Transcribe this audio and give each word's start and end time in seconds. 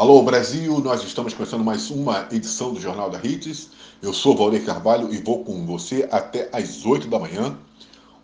Alô 0.00 0.22
Brasil, 0.22 0.80
nós 0.80 1.04
estamos 1.04 1.34
começando 1.34 1.62
mais 1.62 1.90
uma 1.90 2.26
edição 2.32 2.72
do 2.72 2.80
Jornal 2.80 3.10
da 3.10 3.20
Hits. 3.22 3.68
Eu 4.00 4.14
sou 4.14 4.34
Valdir 4.34 4.64
Carvalho 4.64 5.12
e 5.12 5.18
vou 5.18 5.44
com 5.44 5.66
você 5.66 6.08
até 6.10 6.48
às 6.54 6.86
8 6.86 7.06
da 7.06 7.18
manhã, 7.18 7.54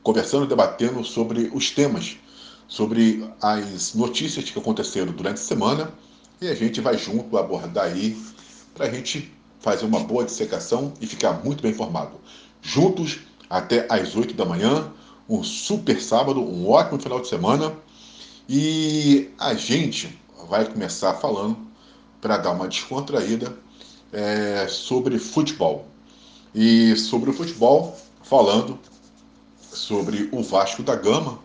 conversando 0.03 0.47
e 0.47 0.49
debatendo 0.49 1.05
sobre 1.05 1.51
os 1.53 1.71
temas, 1.71 2.17
sobre 2.67 3.31
as 3.43 3.93
notícias 3.93 4.51
que 4.51 4.59
aconteceram 4.59 5.13
durante 5.13 5.35
a 5.35 5.45
semana 5.45 5.93
e 6.41 6.49
a 6.49 6.55
gente 6.55 6.81
vai 6.81 6.97
junto 6.97 7.37
abordar 7.37 7.85
aí 7.85 8.17
para 8.75 8.87
a 8.87 8.91
gente 8.91 9.31
fazer 9.61 9.85
uma 9.85 10.01
boa 10.01 10.25
dissecação 10.25 10.95
e 10.99 11.07
ficar 11.07 11.45
muito 11.45 11.63
bem 11.63 11.73
informado. 11.73 12.19
Juntos 12.63 13.19
até 13.51 13.87
às 13.91 14.17
8 14.17 14.33
da 14.33 14.47
manhã, 14.47 14.91
um 15.29 15.43
super 15.45 16.01
sábado, 16.01 16.41
um 16.41 16.71
ótimo 16.71 16.99
final 16.99 17.21
de 17.21 17.29
semana 17.29 17.77
e 18.49 19.29
a 19.39 19.53
gente 19.53 20.25
vai 20.49 20.65
começar 20.65 21.15
falando, 21.15 21.66
para 22.21 22.39
dar 22.39 22.53
uma 22.53 22.69
descontraída, 22.69 23.57
é, 24.13 24.67
sobre 24.69 25.19
futebol. 25.19 25.87
E 26.55 26.97
sobre 26.97 27.31
o 27.31 27.33
futebol, 27.33 27.97
falando 28.23 28.79
sobre 29.61 30.29
o 30.33 30.43
Vasco 30.43 30.83
da 30.83 30.97
Gama, 30.97 31.39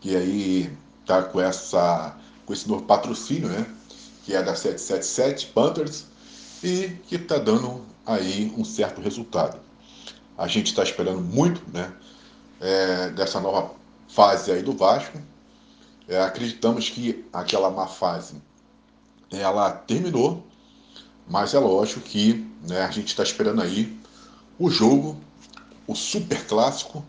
que 0.00 0.14
aí 0.16 0.70
está 1.00 1.22
com, 1.22 1.40
essa, 1.40 2.16
com 2.46 2.52
esse 2.52 2.68
novo 2.68 2.84
patrocínio, 2.84 3.48
né? 3.48 3.66
que 4.24 4.34
é 4.34 4.42
da 4.42 4.54
777 4.54 5.46
Panthers, 5.48 6.06
e 6.62 6.90
que 7.08 7.16
está 7.16 7.38
dando 7.38 7.84
aí 8.06 8.52
um 8.56 8.64
certo 8.64 9.00
resultado. 9.00 9.58
A 10.38 10.46
gente 10.46 10.68
está 10.68 10.82
esperando 10.82 11.20
muito 11.20 11.60
né, 11.72 11.92
é, 12.60 13.10
dessa 13.10 13.40
nova 13.40 13.72
fase 14.08 14.52
aí 14.52 14.62
do 14.62 14.72
Vasco. 14.72 15.18
É, 16.08 16.20
acreditamos 16.20 16.88
que 16.88 17.24
aquela 17.32 17.70
má 17.70 17.86
fase 17.86 18.40
ela 19.32 19.70
terminou, 19.70 20.46
mas 21.28 21.54
é 21.54 21.58
lógico 21.58 22.00
que 22.00 22.46
né, 22.68 22.82
a 22.82 22.90
gente 22.90 23.08
está 23.08 23.22
esperando 23.22 23.62
aí 23.62 23.96
o 24.58 24.70
jogo, 24.70 25.16
o 25.86 25.94
super 25.94 26.46
clássico, 26.46 27.04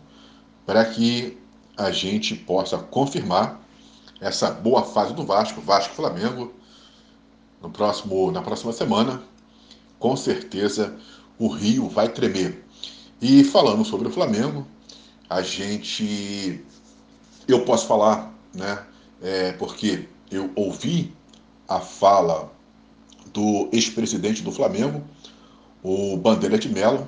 para 0.66 0.84
que 0.84 1.38
a 1.76 1.90
gente 1.90 2.34
possa 2.34 2.78
confirmar 2.78 3.60
essa 4.20 4.50
boa 4.50 4.82
fase 4.82 5.12
do 5.12 5.24
Vasco, 5.24 5.60
Vasco 5.60 5.94
Flamengo, 5.94 6.52
no 7.60 7.70
próximo, 7.70 8.30
na 8.30 8.42
próxima 8.42 8.72
semana. 8.72 9.22
Com 9.98 10.16
certeza 10.16 10.96
o 11.38 11.48
Rio 11.48 11.88
vai 11.88 12.08
tremer. 12.08 12.64
E 13.20 13.44
falando 13.44 13.84
sobre 13.84 14.08
o 14.08 14.10
Flamengo, 14.10 14.66
a 15.28 15.42
gente. 15.42 16.62
Eu 17.46 17.64
posso 17.64 17.86
falar, 17.86 18.32
né? 18.52 18.84
É, 19.22 19.52
porque 19.52 20.08
eu 20.30 20.50
ouvi 20.54 21.14
a 21.68 21.80
fala 21.80 22.52
do 23.32 23.68
ex-presidente 23.72 24.42
do 24.42 24.52
Flamengo, 24.52 25.02
o 25.82 26.16
Bandeira 26.16 26.58
de 26.58 26.68
Mello, 26.68 27.06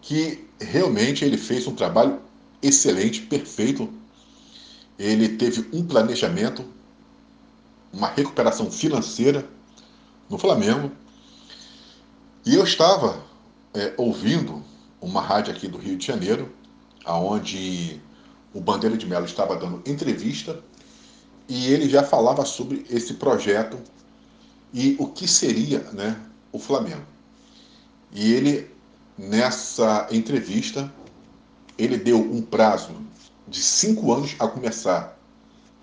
que 0.00 0.46
realmente 0.60 1.24
ele 1.24 1.38
fez 1.38 1.66
um 1.66 1.74
trabalho 1.74 2.20
excelente, 2.62 3.22
perfeito. 3.22 3.88
Ele 4.98 5.28
teve 5.28 5.68
um 5.72 5.86
planejamento, 5.86 6.64
uma 7.92 8.08
recuperação 8.08 8.70
financeira 8.70 9.48
no 10.28 10.38
Flamengo. 10.38 10.90
E 12.44 12.54
eu 12.54 12.64
estava 12.64 13.22
é, 13.74 13.94
ouvindo 13.96 14.62
uma 15.00 15.20
rádio 15.20 15.52
aqui 15.52 15.68
do 15.68 15.78
Rio 15.78 15.96
de 15.96 16.06
Janeiro, 16.06 16.52
aonde 17.04 18.00
o 18.52 18.60
Bandeira 18.60 18.96
de 18.96 19.06
Mello 19.06 19.24
estava 19.24 19.56
dando 19.56 19.82
entrevista 19.88 20.60
e 21.48 21.72
ele 21.72 21.88
já 21.88 22.02
falava 22.02 22.44
sobre 22.44 22.84
esse 22.90 23.14
projeto 23.14 23.78
e 24.72 24.96
o 24.98 25.06
que 25.06 25.26
seria 25.26 25.80
né, 25.92 26.20
o 26.52 26.58
Flamengo. 26.58 27.06
E 28.12 28.32
ele, 28.32 28.70
nessa 29.16 30.06
entrevista, 30.10 30.92
ele 31.78 31.96
deu 31.96 32.20
um 32.20 32.42
prazo 32.42 32.94
de 33.46 33.62
cinco 33.62 34.12
anos 34.12 34.36
a 34.38 34.46
começar 34.46 35.18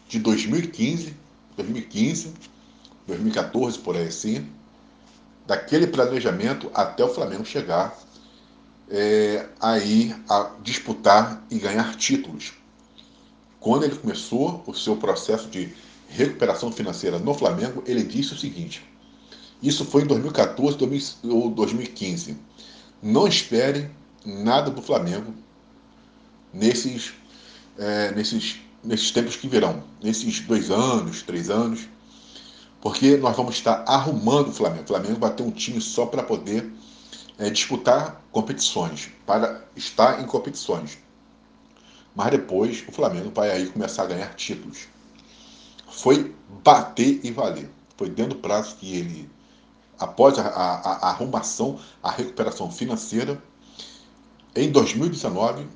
de 0.08 0.20
2015, 0.20 1.16
2015, 1.58 2.34
2014, 3.08 3.80
por 3.80 3.96
aí 3.96 4.08
assim, 4.08 4.48
daquele 5.48 5.88
planejamento 5.88 6.70
até 6.74 7.04
o 7.04 7.14
Flamengo 7.14 7.44
chegar 7.44 7.98
é, 8.90 9.48
aí 9.59 10.16
a 10.30 10.52
disputar 10.62 11.44
e 11.50 11.58
ganhar 11.58 11.96
títulos 11.96 12.54
quando 13.66 13.84
ele 13.84 13.96
começou 13.96 14.64
o 14.68 14.76
seu 14.76 14.96
processo 14.96 15.48
de 15.48 15.74
recuperação 16.08 16.72
financeira 16.72 17.18
no 17.18 17.34
Flamengo, 17.34 17.84
ele 17.88 18.03
disse 18.03 18.31
o 18.34 18.38
seguinte: 18.38 18.88
isso 19.59 19.84
foi 19.84 20.03
em 20.03 20.06
2014 20.06 20.78
ou 21.24 21.50
2015. 21.50 22.38
Não 23.02 23.28
espere 23.28 23.90
nada 24.24 24.70
do 24.70 24.84
Flamengo 24.84 25.34
nesses, 26.54 27.14
é, 27.75 28.12
nesses, 28.12 28.58
nesses 28.84 29.09
tempos 29.09 29.36
que 29.36 29.48
virão, 29.48 29.81
nesses 30.00 30.42
dois 30.42 30.70
anos, 30.70 31.24
três 31.24 31.50
anos, 31.50 31.90
porque 32.80 33.18
nós 33.18 33.36
vamos 33.36 33.56
estar 33.56 33.84
arrumando 33.88 34.50
o 34.50 34.54
Flamengo. 34.54 34.84
O 34.84 34.88
Flamengo 34.88 35.20
vai 35.20 35.34
ter 35.34 35.42
um 35.42 35.50
time 35.50 35.81
só 35.81 36.06
para 36.06 36.22
poder 36.22 36.72
é, 37.40 37.50
disputar 37.50 38.22
competições, 38.31 39.09
para 39.25 39.66
estar 39.75 40.22
em 40.22 40.28
competições. 40.28 41.00
Mas 42.16 42.31
depois 42.31 42.84
o 42.88 42.92
Flamengo 42.92 43.30
vai 43.34 43.52
aí 43.52 43.68
começar 43.68 44.03
a 44.03 44.08
ganhar 44.08 44.34
títulos. 44.36 44.88
Foi 45.90 46.34
bater 46.64 47.20
e 47.24 47.31
valer. 47.31 47.70
Foi 47.98 48.09
dentro 48.09 48.36
do 48.36 48.42
prazo 48.42 48.76
que 48.78 48.96
ele, 48.96 49.30
após 50.00 50.40
a, 50.40 50.48
a, 50.48 51.08
a 51.08 51.09
arrumação, 51.09 51.78
a 52.02 52.09
recuperação 52.09 52.72
financeira, 52.72 53.42
em 54.56 54.72
2019, 54.72 55.68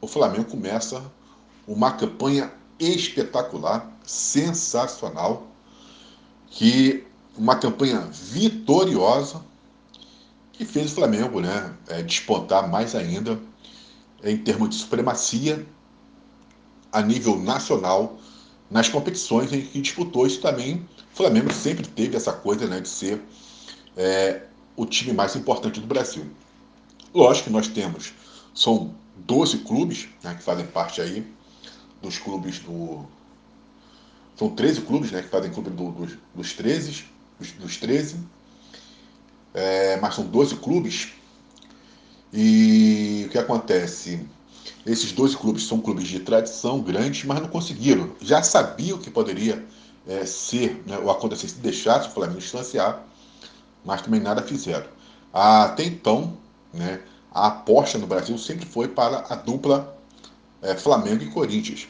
o 0.00 0.06
Flamengo 0.06 0.44
começa 0.44 1.02
uma 1.66 1.92
campanha 1.92 2.50
espetacular, 2.78 3.86
sensacional, 4.02 5.46
que 6.46 7.06
uma 7.36 7.56
campanha 7.56 8.00
vitoriosa 8.10 9.42
que 10.52 10.64
fez 10.64 10.92
o 10.92 10.94
Flamengo 10.94 11.40
né, 11.40 11.74
é, 11.88 12.02
despontar 12.02 12.68
mais 12.68 12.94
ainda 12.94 13.38
em 14.22 14.36
termos 14.36 14.70
de 14.70 14.76
supremacia 14.76 15.66
a 16.92 17.00
nível 17.02 17.38
nacional 17.38 18.18
nas 18.70 18.88
competições 18.88 19.52
em 19.52 19.62
que 19.62 19.80
disputou. 19.80 20.26
Isso 20.26 20.40
também, 20.40 20.86
o 21.12 21.16
Flamengo 21.16 21.52
sempre 21.52 21.86
teve 21.86 22.16
essa 22.16 22.32
coisa 22.32 22.66
né, 22.66 22.80
de 22.80 22.88
ser 22.88 23.20
é, 23.96 24.42
o 24.76 24.86
time 24.86 25.12
mais 25.12 25.34
importante 25.36 25.80
do 25.80 25.86
Brasil. 25.86 26.26
Lógico 27.12 27.48
que 27.48 27.52
nós 27.52 27.68
temos, 27.68 28.12
são 28.54 28.94
12 29.16 29.58
clubes 29.58 30.08
né, 30.22 30.34
que 30.34 30.42
fazem 30.42 30.66
parte 30.66 31.00
aí 31.00 31.26
dos 32.00 32.18
clubes 32.18 32.60
do. 32.60 33.04
São 34.36 34.50
13 34.50 34.82
clubes 34.82 35.10
né, 35.10 35.22
que 35.22 35.28
fazem 35.28 35.50
clube 35.50 35.70
do, 35.70 35.90
dos, 35.90 36.18
dos 36.34 36.52
13, 36.52 37.04
dos, 37.38 37.52
dos 37.52 37.76
13. 37.76 38.18
É, 39.52 39.98
mas 40.00 40.14
são 40.14 40.24
12 40.24 40.56
clubes 40.56 41.08
e 42.32 43.24
o 43.26 43.30
que 43.30 43.38
acontece? 43.38 44.26
Esses 44.86 45.12
dois 45.12 45.34
clubes 45.34 45.66
são 45.66 45.80
clubes 45.80 46.08
de 46.08 46.20
tradição 46.20 46.80
grandes, 46.80 47.24
mas 47.24 47.40
não 47.40 47.48
conseguiram. 47.48 48.10
Já 48.20 48.42
sabiam 48.42 48.98
que 48.98 49.10
poderia 49.10 49.64
é, 50.06 50.24
ser 50.24 50.82
né, 50.86 50.98
o 50.98 51.10
acontecer 51.10 51.48
se 51.48 51.56
deixasse 51.56 52.08
o 52.08 52.12
Flamengo 52.12 52.38
distanciar, 52.38 53.04
mas 53.84 54.02
também 54.02 54.20
nada 54.20 54.42
fizeram. 54.42 54.86
Até 55.32 55.84
então, 55.84 56.36
né, 56.72 57.00
a 57.32 57.48
aposta 57.48 57.98
no 57.98 58.06
Brasil 58.06 58.38
sempre 58.38 58.66
foi 58.66 58.88
para 58.88 59.26
a 59.28 59.34
dupla 59.34 59.96
é, 60.62 60.74
Flamengo 60.74 61.22
e 61.22 61.30
Corinthians, 61.30 61.88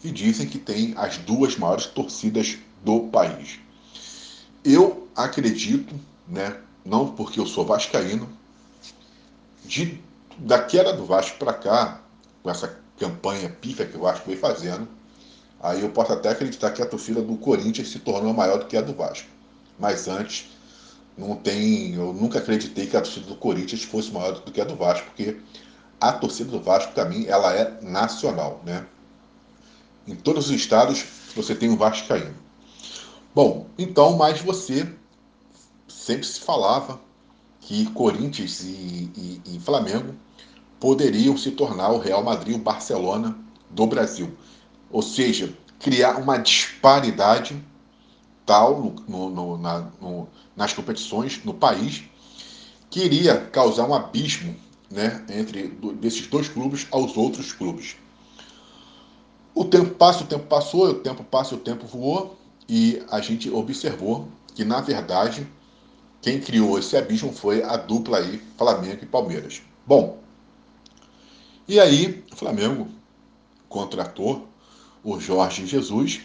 que 0.00 0.10
dizem 0.10 0.48
que 0.48 0.58
tem 0.58 0.94
as 0.96 1.18
duas 1.18 1.56
maiores 1.56 1.86
torcidas 1.86 2.58
do 2.84 3.00
país. 3.08 3.58
Eu 4.64 5.08
acredito, 5.14 5.94
né, 6.26 6.56
não 6.84 7.08
porque 7.08 7.38
eu 7.38 7.46
sou 7.46 7.64
vascaíno, 7.64 8.28
de, 9.64 10.02
da 10.38 10.62
queda 10.62 10.92
do 10.92 11.04
Vasco 11.04 11.38
para 11.38 11.54
cá, 11.54 12.00
com 12.42 12.50
essa 12.50 12.78
campanha 12.98 13.48
pica 13.48 13.84
que 13.84 13.96
o 13.96 14.00
Vasco 14.00 14.26
vem 14.26 14.36
fazendo, 14.36 14.88
aí 15.60 15.80
eu 15.82 15.90
posso 15.90 16.12
até 16.12 16.30
acreditar 16.30 16.70
que 16.70 16.82
a 16.82 16.86
torcida 16.86 17.22
do 17.22 17.36
Corinthians 17.36 17.88
se 17.88 17.98
tornou 17.98 18.32
maior 18.32 18.58
do 18.58 18.66
que 18.66 18.76
a 18.76 18.82
do 18.82 18.94
Vasco. 18.94 19.28
Mas 19.78 20.08
antes, 20.08 20.50
não 21.16 21.36
tem, 21.36 21.94
eu 21.94 22.12
nunca 22.12 22.38
acreditei 22.38 22.86
que 22.86 22.96
a 22.96 23.00
torcida 23.00 23.26
do 23.26 23.36
Corinthians 23.36 23.82
fosse 23.82 24.12
maior 24.12 24.32
do 24.32 24.50
que 24.50 24.60
a 24.60 24.64
do 24.64 24.76
Vasco, 24.76 25.06
porque 25.06 25.36
a 26.00 26.12
torcida 26.12 26.50
do 26.50 26.60
Vasco, 26.60 26.92
para 26.92 27.04
mim, 27.04 27.26
ela 27.26 27.54
é 27.54 27.78
nacional, 27.82 28.60
né? 28.64 28.86
Em 30.06 30.16
todos 30.16 30.46
os 30.46 30.52
estados 30.52 31.04
você 31.34 31.54
tem 31.54 31.70
um 31.70 31.76
Vasco 31.76 32.08
caindo. 32.08 32.34
Bom, 33.34 33.66
então, 33.78 34.16
mas 34.16 34.40
você 34.40 34.92
sempre 35.88 36.26
se 36.26 36.40
falava 36.40 37.00
que 37.62 37.86
Corinthians 37.92 38.60
e, 38.60 39.10
e, 39.16 39.42
e 39.46 39.60
Flamengo 39.60 40.14
poderiam 40.78 41.36
se 41.36 41.52
tornar 41.52 41.90
o 41.90 41.98
Real 41.98 42.22
Madrid, 42.22 42.56
o 42.56 42.58
Barcelona 42.58 43.36
do 43.70 43.86
Brasil. 43.86 44.36
Ou 44.90 45.00
seja, 45.00 45.56
criar 45.78 46.16
uma 46.16 46.38
disparidade 46.38 47.62
tal 48.44 48.96
no, 49.08 49.30
no, 49.30 49.58
na, 49.58 49.90
no, 50.00 50.28
nas 50.56 50.72
competições 50.72 51.42
no 51.44 51.54
país, 51.54 52.02
que 52.90 53.00
iria 53.00 53.38
causar 53.38 53.88
um 53.88 53.94
abismo 53.94 54.54
né, 54.90 55.24
entre 55.30 55.68
desses 56.00 56.26
dois 56.26 56.48
clubes 56.48 56.86
aos 56.90 57.16
outros 57.16 57.52
clubes. 57.52 57.96
O 59.54 59.64
tempo 59.64 59.94
passa, 59.94 60.24
o 60.24 60.26
tempo 60.26 60.46
passou, 60.46 60.88
o 60.88 60.94
tempo 60.94 61.22
passa, 61.24 61.54
o 61.54 61.58
tempo 61.58 61.86
voou 61.86 62.36
e 62.68 63.02
a 63.10 63.20
gente 63.20 63.48
observou 63.50 64.28
que, 64.54 64.64
na 64.64 64.80
verdade, 64.80 65.46
quem 66.22 66.40
criou 66.40 66.78
esse 66.78 66.96
abismo 66.96 67.32
foi 67.32 67.64
a 67.64 67.76
dupla 67.76 68.18
aí, 68.18 68.40
Flamengo 68.56 69.00
e 69.02 69.06
Palmeiras. 69.06 69.60
Bom, 69.84 70.20
e 71.66 71.80
aí 71.80 72.24
o 72.32 72.36
Flamengo 72.36 72.88
contratou 73.68 74.48
o 75.02 75.18
Jorge 75.18 75.66
Jesus 75.66 76.20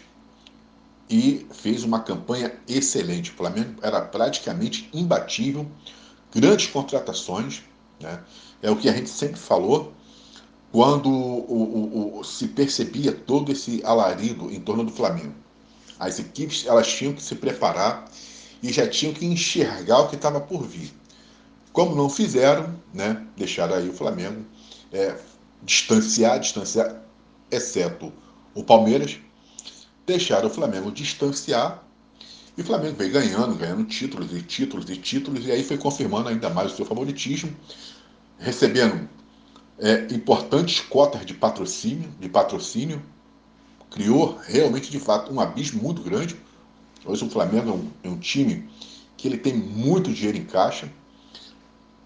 e 1.10 1.44
fez 1.50 1.82
uma 1.82 2.00
campanha 2.00 2.54
excelente. 2.68 3.32
O 3.32 3.34
Flamengo 3.34 3.80
era 3.82 4.00
praticamente 4.00 4.88
imbatível, 4.92 5.66
grandes 6.32 6.68
contratações, 6.68 7.64
né? 8.00 8.22
é 8.62 8.70
o 8.70 8.76
que 8.76 8.88
a 8.88 8.92
gente 8.92 9.10
sempre 9.10 9.40
falou 9.40 9.92
quando 10.70 11.10
o, 11.10 12.14
o, 12.14 12.18
o, 12.20 12.24
se 12.24 12.46
percebia 12.46 13.10
todo 13.10 13.50
esse 13.50 13.82
alarido 13.84 14.48
em 14.52 14.60
torno 14.60 14.84
do 14.84 14.92
Flamengo. 14.92 15.34
As 15.98 16.20
equipes 16.20 16.66
elas 16.66 16.86
tinham 16.86 17.14
que 17.14 17.22
se 17.22 17.34
preparar 17.34 18.08
e 18.62 18.72
já 18.72 18.88
tinham 18.88 19.14
que 19.14 19.24
enxergar 19.24 20.00
o 20.00 20.08
que 20.08 20.16
estava 20.16 20.40
por 20.40 20.62
vir. 20.64 20.92
Como 21.72 21.94
não 21.94 22.08
fizeram, 22.08 22.74
né, 22.92 23.24
deixaram 23.36 23.76
aí 23.76 23.88
o 23.88 23.92
Flamengo 23.92 24.44
é, 24.92 25.16
distanciar, 25.62 26.40
distanciar, 26.40 27.02
exceto 27.50 28.12
o 28.54 28.64
Palmeiras, 28.64 29.18
deixaram 30.06 30.48
o 30.48 30.50
Flamengo 30.50 30.90
distanciar 30.90 31.84
e 32.56 32.60
o 32.60 32.64
Flamengo 32.64 32.96
veio 32.96 33.12
ganhando, 33.12 33.54
ganhando 33.54 33.84
títulos 33.84 34.32
e 34.32 34.42
títulos 34.42 34.90
e 34.90 34.96
títulos, 34.96 35.46
e 35.46 35.52
aí 35.52 35.62
foi 35.62 35.78
confirmando 35.78 36.28
ainda 36.28 36.50
mais 36.50 36.72
o 36.72 36.76
seu 36.76 36.84
favoritismo, 36.84 37.54
recebendo 38.36 39.08
é, 39.78 40.08
importantes 40.12 40.80
cotas 40.80 41.24
de 41.24 41.34
patrocínio, 41.34 42.10
de 42.18 42.28
patrocínio, 42.28 43.00
criou 43.90 44.38
realmente 44.44 44.90
de 44.90 44.98
fato 44.98 45.32
um 45.32 45.40
abismo 45.40 45.80
muito 45.80 46.02
grande. 46.02 46.36
Hoje 47.04 47.24
o 47.24 47.30
Flamengo 47.30 47.70
é 47.70 47.72
um, 47.72 47.90
é 48.04 48.08
um 48.08 48.18
time 48.18 48.68
que 49.16 49.26
ele 49.26 49.38
tem 49.38 49.54
muito 49.54 50.12
dinheiro 50.12 50.38
em 50.38 50.44
caixa, 50.44 50.90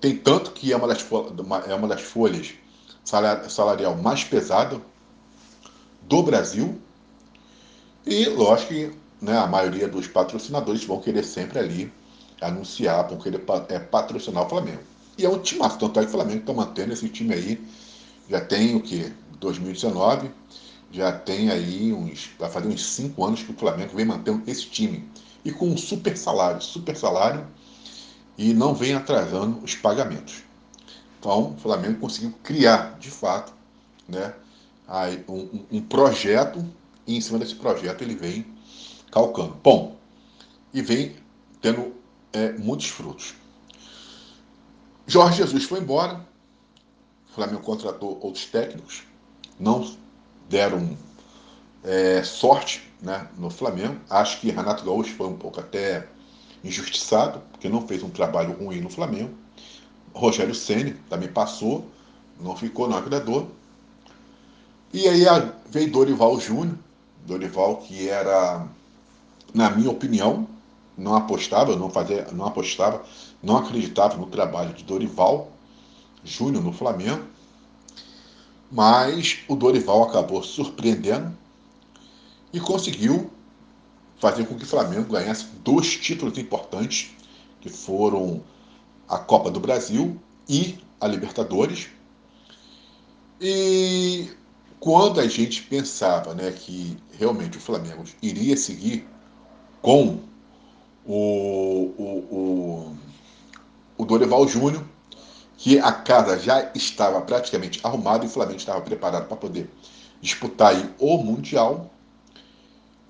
tem 0.00 0.16
tanto 0.16 0.52
que 0.52 0.72
é 0.72 0.76
uma 0.76 0.88
das, 0.88 1.06
é 1.68 1.74
uma 1.74 1.88
das 1.88 2.00
folhas 2.00 2.54
salarial 3.04 3.96
mais 3.96 4.24
pesada 4.24 4.80
do 6.02 6.22
Brasil. 6.22 6.80
E 8.04 8.26
lógico 8.26 8.68
que 8.72 8.92
né, 9.20 9.38
a 9.38 9.46
maioria 9.46 9.86
dos 9.86 10.08
patrocinadores 10.08 10.84
vão 10.84 11.00
querer 11.00 11.24
sempre 11.24 11.58
ali 11.58 11.92
anunciar, 12.40 13.08
vão 13.08 13.18
querer 13.18 13.42
é, 13.68 13.78
patrocinar 13.78 14.44
o 14.44 14.48
Flamengo. 14.48 14.82
E 15.16 15.24
é 15.24 15.28
um 15.28 15.38
time, 15.38 15.60
tanto 15.78 16.00
é 16.00 16.02
que 16.02 16.08
o 16.08 16.12
Flamengo 16.12 16.40
está 16.40 16.52
mantendo 16.52 16.92
esse 16.92 17.08
time 17.08 17.34
aí, 17.34 17.64
já 18.28 18.40
tem 18.40 18.74
o 18.74 18.80
que? 18.80 19.12
2019, 19.38 20.30
já 20.92 21.10
tem 21.10 21.50
aí 21.50 21.92
uns. 21.92 22.30
Vai 22.38 22.50
fazer 22.50 22.68
uns 22.68 22.84
5 22.84 23.24
anos 23.24 23.42
que 23.42 23.50
o 23.50 23.56
Flamengo 23.56 23.96
vem 23.96 24.04
mantendo 24.04 24.42
esse 24.46 24.66
time. 24.66 25.08
E 25.44 25.50
com 25.50 25.68
um 25.68 25.76
super 25.76 26.16
salário, 26.16 26.60
super 26.60 26.96
salário, 26.96 27.46
e 28.36 28.52
não 28.52 28.74
vem 28.74 28.94
atrasando 28.94 29.58
os 29.64 29.74
pagamentos. 29.74 30.42
Então, 31.18 31.54
o 31.54 31.56
Flamengo 31.56 31.98
conseguiu 31.98 32.32
criar, 32.42 32.98
de 32.98 33.10
fato, 33.10 33.52
né, 34.08 34.34
um, 35.28 35.64
um 35.70 35.80
projeto, 35.80 36.64
e 37.06 37.16
em 37.16 37.20
cima 37.20 37.38
desse 37.38 37.54
projeto 37.54 38.02
ele 38.02 38.14
vem 38.14 38.46
calcando. 39.10 39.56
Bom, 39.62 39.96
e 40.72 40.82
vem 40.82 41.16
tendo 41.60 41.94
é, 42.32 42.52
muitos 42.52 42.88
frutos. 42.88 43.34
Jorge 45.06 45.38
Jesus 45.38 45.64
foi 45.64 45.80
embora, 45.80 46.24
o 47.30 47.34
Flamengo 47.34 47.62
contratou 47.62 48.18
outros 48.22 48.46
técnicos, 48.46 49.02
não 49.58 49.84
deram 50.52 50.96
é, 51.82 52.22
sorte 52.22 52.82
né, 53.00 53.26
no 53.38 53.48
Flamengo. 53.48 53.96
Acho 54.10 54.38
que 54.38 54.50
Renato 54.50 54.84
Gaúcho 54.84 55.14
foi 55.14 55.26
um 55.26 55.36
pouco 55.36 55.58
até 55.58 56.06
injustiçado, 56.62 57.40
porque 57.50 57.70
não 57.70 57.88
fez 57.88 58.02
um 58.02 58.10
trabalho 58.10 58.52
ruim 58.52 58.80
no 58.80 58.90
Flamengo. 58.90 59.30
Rogério 60.12 60.54
Ceni 60.54 60.92
também 61.08 61.28
passou, 61.28 61.86
não 62.38 62.54
ficou, 62.54 62.86
não 62.86 62.98
agradou. 62.98 63.50
E 64.92 65.08
aí 65.08 65.24
veio 65.70 65.90
Dorival 65.90 66.38
Júnior, 66.38 66.76
Dorival 67.26 67.78
que 67.78 68.10
era, 68.10 68.68
na 69.54 69.70
minha 69.70 69.90
opinião, 69.90 70.46
não 70.98 71.14
apostava, 71.14 71.74
não 71.76 71.88
fazia, 71.88 72.28
não 72.30 72.44
apostava, 72.44 73.02
não 73.42 73.56
acreditava 73.56 74.18
no 74.18 74.26
trabalho 74.26 74.74
de 74.74 74.84
Dorival 74.84 75.50
Júnior 76.22 76.62
no 76.62 76.74
Flamengo. 76.74 77.31
Mas 78.72 79.40
o 79.48 79.54
Dorival 79.54 80.04
acabou 80.04 80.42
surpreendendo 80.42 81.36
e 82.54 82.58
conseguiu 82.58 83.30
fazer 84.18 84.46
com 84.46 84.54
que 84.56 84.64
o 84.64 84.66
Flamengo 84.66 85.12
ganhasse 85.12 85.44
dois 85.62 85.94
títulos 85.94 86.38
importantes, 86.38 87.10
que 87.60 87.68
foram 87.68 88.42
a 89.06 89.18
Copa 89.18 89.50
do 89.50 89.60
Brasil 89.60 90.18
e 90.48 90.78
a 90.98 91.06
Libertadores. 91.06 91.88
E 93.38 94.30
quando 94.80 95.20
a 95.20 95.28
gente 95.28 95.62
pensava 95.64 96.34
né, 96.34 96.50
que 96.50 96.96
realmente 97.18 97.58
o 97.58 97.60
Flamengo 97.60 98.04
iria 98.22 98.56
seguir 98.56 99.06
com 99.82 100.18
o, 101.04 101.92
o, 101.98 102.26
o, 102.30 102.96
o 103.98 104.04
Dorival 104.06 104.48
Júnior, 104.48 104.82
que 105.62 105.78
a 105.78 105.92
casa 105.92 106.36
já 106.40 106.72
estava 106.74 107.20
praticamente 107.20 107.78
arrumada 107.84 108.24
e 108.24 108.26
o 108.26 108.30
Flamengo 108.30 108.58
estava 108.58 108.80
preparado 108.80 109.28
para 109.28 109.36
poder 109.36 109.70
disputar 110.20 110.74
o 110.98 111.18
Mundial. 111.18 111.88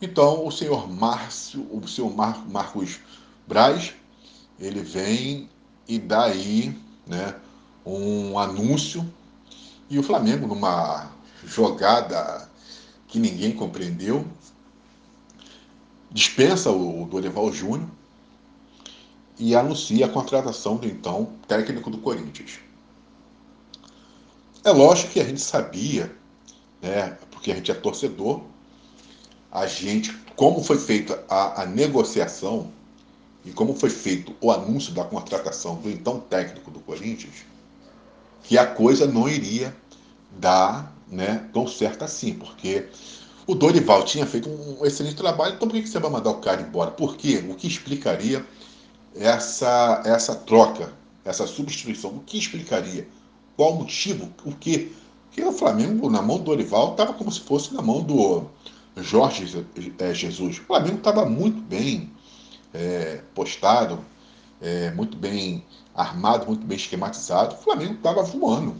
Então 0.02 0.46
o 0.46 0.50
senhor 0.50 0.86
Márcio, 0.86 1.66
o 1.70 1.88
senhor 1.88 2.14
Mar 2.14 2.46
Marcos 2.46 3.00
Braz, 3.48 3.94
ele 4.60 4.82
vem 4.82 5.48
e 5.88 5.98
dá 5.98 6.24
aí 6.24 6.78
né, 7.06 7.34
um 7.86 8.38
anúncio 8.38 9.10
e 9.88 9.98
o 9.98 10.02
Flamengo, 10.02 10.46
numa 10.46 11.10
jogada 11.46 12.50
que 13.08 13.18
ninguém 13.18 13.52
compreendeu, 13.52 14.26
dispensa 16.10 16.70
o 16.70 17.06
Dorival 17.06 17.50
Júnior 17.50 17.88
e 19.38 19.54
anuncia 19.54 20.06
a 20.06 20.08
contratação 20.08 20.76
do 20.76 20.86
então 20.86 21.32
técnico 21.48 21.90
do 21.90 21.98
Corinthians. 21.98 22.58
É 24.64 24.70
lógico 24.70 25.12
que 25.12 25.20
a 25.20 25.24
gente 25.24 25.40
sabia, 25.40 26.14
né, 26.80 27.16
porque 27.30 27.50
a 27.50 27.56
gente 27.56 27.70
é 27.70 27.74
torcedor, 27.74 28.42
a 29.50 29.66
gente, 29.66 30.12
como 30.36 30.62
foi 30.62 30.78
feita 30.78 31.24
a, 31.28 31.62
a 31.62 31.66
negociação 31.66 32.70
e 33.44 33.50
como 33.50 33.74
foi 33.74 33.90
feito 33.90 34.34
o 34.40 34.50
anúncio 34.50 34.94
da 34.94 35.04
contratação 35.04 35.76
do 35.76 35.90
então 35.90 36.20
técnico 36.20 36.70
do 36.70 36.80
Corinthians, 36.80 37.44
que 38.42 38.56
a 38.56 38.66
coisa 38.66 39.06
não 39.06 39.28
iria 39.28 39.76
dar 40.38 40.94
né, 41.08 41.48
tão 41.52 41.66
certo 41.66 42.04
assim, 42.04 42.34
porque 42.34 42.88
o 43.46 43.54
Dorival 43.54 44.04
tinha 44.04 44.24
feito 44.24 44.48
um 44.48 44.86
excelente 44.86 45.16
trabalho, 45.16 45.54
então 45.54 45.68
por 45.68 45.80
que 45.80 45.86
você 45.86 45.98
vai 45.98 46.10
mandar 46.10 46.30
o 46.30 46.40
cara 46.40 46.62
embora? 46.62 46.90
Por 46.90 47.16
quê? 47.16 47.44
O 47.48 47.54
que 47.54 47.66
explicaria 47.66 48.46
essa, 49.14 50.02
essa 50.04 50.34
troca, 50.34 50.92
essa 51.24 51.46
substituição? 51.46 52.10
O 52.10 52.20
que 52.20 52.38
explicaria? 52.38 53.06
Qual 53.56 53.72
o 53.72 53.78
motivo? 53.80 54.32
O 54.44 54.54
quê? 54.54 54.92
Porque 55.28 55.42
o 55.42 55.52
Flamengo, 55.52 56.10
na 56.10 56.20
mão 56.20 56.38
do 56.38 56.44
Dorival, 56.44 56.92
estava 56.92 57.14
como 57.14 57.32
se 57.32 57.40
fosse 57.40 57.72
na 57.72 57.80
mão 57.80 58.02
do 58.02 58.44
Jorge 58.96 59.64
é, 59.98 60.14
Jesus. 60.14 60.58
O 60.58 60.62
Flamengo 60.62 60.98
estava 60.98 61.24
muito 61.24 61.60
bem 61.60 62.10
é, 62.74 63.22
postado, 63.34 63.98
é, 64.60 64.90
muito 64.90 65.16
bem 65.16 65.64
armado, 65.94 66.46
muito 66.46 66.66
bem 66.66 66.76
esquematizado. 66.76 67.54
O 67.54 67.58
Flamengo 67.58 67.94
estava 67.94 68.22
voando. 68.22 68.76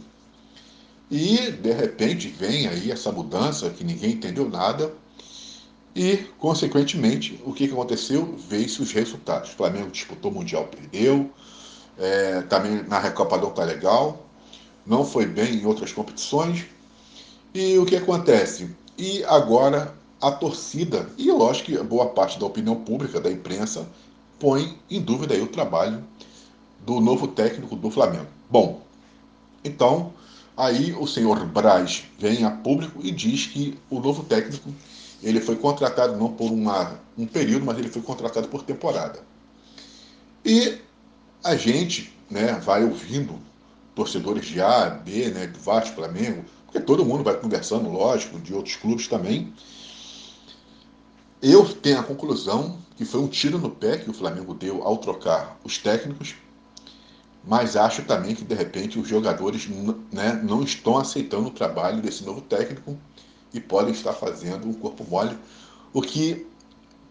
E, 1.09 1.51
de 1.51 1.71
repente, 1.71 2.27
vem 2.27 2.67
aí 2.67 2.91
essa 2.91 3.11
mudança 3.11 3.69
que 3.69 3.83
ninguém 3.83 4.11
entendeu 4.11 4.49
nada. 4.49 4.91
E, 5.95 6.17
consequentemente, 6.39 7.39
o 7.45 7.53
que, 7.53 7.67
que 7.67 7.73
aconteceu? 7.73 8.35
Veio-se 8.49 8.81
os 8.81 8.91
resultados. 8.91 9.51
O 9.51 9.55
Flamengo 9.55 9.91
disputou 9.91 10.31
o 10.31 10.33
Mundial, 10.33 10.65
perdeu. 10.65 11.29
É, 11.97 12.41
também 12.43 12.83
na 12.83 12.99
Recopa 12.99 13.37
não 13.37 13.49
está 13.49 13.63
legal. 13.63 14.25
Não 14.85 15.05
foi 15.05 15.25
bem 15.25 15.55
em 15.55 15.65
outras 15.65 15.91
competições. 15.91 16.65
E 17.53 17.77
o 17.77 17.85
que 17.85 17.95
acontece? 17.95 18.75
E 18.97 19.23
agora 19.25 19.93
a 20.19 20.31
torcida, 20.31 21.09
e 21.17 21.31
lógico 21.31 21.71
que 21.71 21.77
boa 21.83 22.07
parte 22.07 22.39
da 22.39 22.45
opinião 22.45 22.75
pública, 22.75 23.19
da 23.19 23.29
imprensa, 23.29 23.87
põe 24.39 24.79
em 24.89 25.01
dúvida 25.01 25.33
aí 25.33 25.41
o 25.41 25.47
trabalho 25.47 26.03
do 26.85 26.99
novo 26.99 27.27
técnico 27.27 27.75
do 27.75 27.91
Flamengo. 27.91 28.27
Bom, 28.49 28.81
então 29.63 30.13
Aí 30.55 30.93
o 30.93 31.07
senhor 31.07 31.43
Braz 31.45 32.03
vem 32.19 32.45
a 32.45 32.51
público 32.51 32.99
e 33.03 33.09
diz 33.09 33.47
que 33.47 33.77
o 33.89 33.99
novo 33.99 34.23
técnico 34.23 34.69
ele 35.23 35.39
foi 35.39 35.55
contratado 35.55 36.17
não 36.17 36.31
por 36.33 36.51
uma, 36.51 36.99
um 37.17 37.25
período, 37.25 37.65
mas 37.65 37.77
ele 37.77 37.89
foi 37.89 38.01
contratado 38.01 38.47
por 38.49 38.63
temporada. 38.63 39.19
E 40.45 40.77
a 41.43 41.55
gente 41.55 42.13
né, 42.29 42.53
vai 42.59 42.83
ouvindo 42.83 43.39
torcedores 43.95 44.45
de 44.45 44.59
A, 44.59 44.89
B, 44.89 45.29
né, 45.29 45.47
do 45.47 45.59
Vasco, 45.59 45.95
Flamengo, 45.95 46.43
porque 46.65 46.79
todo 46.79 47.05
mundo 47.05 47.23
vai 47.23 47.35
conversando, 47.37 47.89
lógico, 47.89 48.39
de 48.39 48.53
outros 48.53 48.75
clubes 48.75 49.07
também. 49.07 49.53
Eu 51.41 51.65
tenho 51.73 51.99
a 51.99 52.03
conclusão 52.03 52.77
que 52.97 53.05
foi 53.05 53.21
um 53.21 53.27
tiro 53.27 53.57
no 53.57 53.69
pé 53.69 53.97
que 53.97 54.09
o 54.09 54.13
Flamengo 54.13 54.53
deu 54.53 54.83
ao 54.83 54.97
trocar 54.97 55.57
os 55.63 55.77
técnicos, 55.77 56.35
mas 57.45 57.75
acho 57.75 58.03
também 58.03 58.35
que 58.35 58.43
de 58.43 58.55
repente 58.55 58.99
os 58.99 59.07
jogadores 59.07 59.67
né, 60.11 60.41
não 60.43 60.63
estão 60.63 60.97
aceitando 60.97 61.47
o 61.47 61.51
trabalho 61.51 62.01
desse 62.01 62.23
novo 62.23 62.41
técnico 62.41 62.97
e 63.53 63.59
podem 63.59 63.93
estar 63.93 64.13
fazendo 64.13 64.67
um 64.67 64.73
corpo 64.73 65.05
mole, 65.09 65.37
o 65.93 66.01
que 66.01 66.47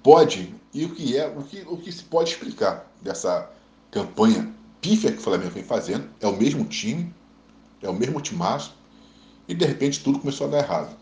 pode 0.03 0.55
e 0.75 0.85
o 0.85 0.95
que 0.95 1.17
é 1.17 1.29
o 1.29 1.43
que, 1.43 1.63
o 1.67 1.77
que 1.77 1.93
se 1.93 2.03
pode 2.05 2.31
explicar 2.31 2.91
dessa 3.01 3.49
campanha 3.91 4.53
pífia 4.81 5.13
que 5.13 5.19
o 5.19 5.21
Flamengo 5.21 5.51
vem 5.51 5.63
fazendo 5.63 6.09
é 6.21 6.27
o 6.27 6.37
mesmo 6.37 6.65
time, 6.65 7.15
é 7.81 7.89
o 7.89 7.95
mesmo 7.95 8.21
timaço 8.21 8.75
e 9.47 9.55
de 9.55 9.65
repente 9.65 10.03
tudo 10.03 10.19
começou 10.19 10.49
a 10.49 10.51
dar 10.51 10.59
errado. 10.59 10.97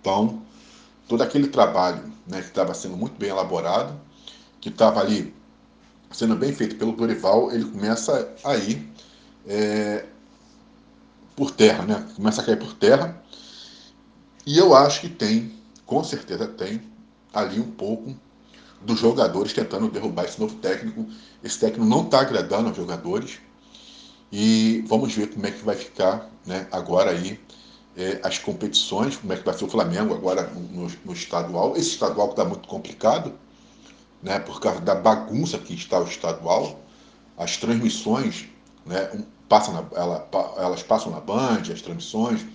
Então 0.00 0.42
todo 1.06 1.22
aquele 1.22 1.48
trabalho 1.48 2.02
né, 2.26 2.40
que 2.40 2.48
estava 2.48 2.72
sendo 2.74 2.96
muito 2.96 3.18
bem 3.18 3.30
elaborado, 3.30 3.98
que 4.60 4.68
estava 4.68 5.00
ali 5.00 5.34
sendo 6.10 6.36
bem 6.36 6.52
feito 6.52 6.76
pelo 6.76 6.92
Dorival, 6.92 7.50
ele 7.52 7.64
começa 7.64 8.32
a 8.44 8.56
ir 8.56 8.88
é, 9.46 10.04
por 11.36 11.50
terra, 11.50 11.84
né? 11.84 12.06
Começa 12.16 12.42
a 12.42 12.44
cair 12.44 12.58
por 12.58 12.74
terra. 12.74 13.22
E 14.48 14.56
eu 14.56 14.74
acho 14.74 15.02
que 15.02 15.10
tem, 15.10 15.52
com 15.84 16.02
certeza 16.02 16.46
tem, 16.46 16.80
ali 17.34 17.60
um 17.60 17.70
pouco 17.70 18.16
dos 18.80 18.98
jogadores 18.98 19.52
tentando 19.52 19.90
derrubar 19.90 20.24
esse 20.24 20.40
novo 20.40 20.54
técnico. 20.54 21.04
Esse 21.44 21.58
técnico 21.58 21.84
não 21.84 22.04
está 22.04 22.20
agradando 22.20 22.68
aos 22.68 22.76
jogadores. 22.78 23.40
E 24.32 24.82
vamos 24.86 25.14
ver 25.14 25.34
como 25.34 25.46
é 25.46 25.50
que 25.50 25.62
vai 25.62 25.76
ficar 25.76 26.30
né, 26.46 26.66
agora 26.72 27.10
aí 27.10 27.38
é, 27.94 28.22
as 28.24 28.38
competições, 28.38 29.18
como 29.18 29.34
é 29.34 29.36
que 29.36 29.44
vai 29.44 29.52
ser 29.52 29.66
o 29.66 29.68
Flamengo 29.68 30.14
agora 30.14 30.44
no, 30.44 30.90
no 31.04 31.12
estadual. 31.12 31.76
Esse 31.76 31.90
estadual 31.90 32.30
está 32.30 32.42
muito 32.42 32.66
complicado, 32.66 33.34
né, 34.22 34.38
por 34.38 34.62
causa 34.62 34.80
da 34.80 34.94
bagunça 34.94 35.58
que 35.58 35.74
está 35.74 36.00
o 36.00 36.04
estadual. 36.04 36.80
As 37.36 37.58
transmissões, 37.58 38.48
né, 38.86 39.10
passa 39.46 39.72
na, 39.72 39.84
ela, 39.94 40.26
elas 40.56 40.82
passam 40.82 41.12
na 41.12 41.20
Band, 41.20 41.70
as 41.70 41.82
transmissões, 41.82 42.46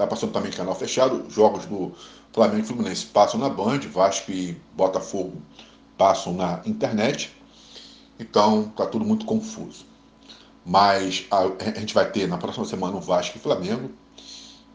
está 0.00 0.06
passando 0.06 0.32
também 0.32 0.50
canal 0.50 0.74
fechado, 0.74 1.26
jogos 1.30 1.66
do 1.66 1.92
Flamengo 2.32 2.62
e 2.62 2.66
Fluminense 2.66 3.06
passam 3.06 3.38
na 3.38 3.50
Band, 3.50 3.80
Vasco 3.80 4.30
e 4.30 4.56
Botafogo 4.74 5.42
passam 5.98 6.32
na 6.32 6.62
internet. 6.64 7.36
Então 8.18 8.68
está 8.70 8.86
tudo 8.86 9.04
muito 9.04 9.26
confuso. 9.26 9.84
Mas 10.64 11.26
a, 11.30 11.40
a, 11.44 11.80
gente 11.80 11.92
vai 11.92 12.10
ter 12.10 12.26
na 12.26 12.38
próxima 12.38 12.64
semana 12.64 12.96
o 12.96 13.00
Vasco 13.00 13.36
e 13.36 13.40
Flamengo. 13.40 13.90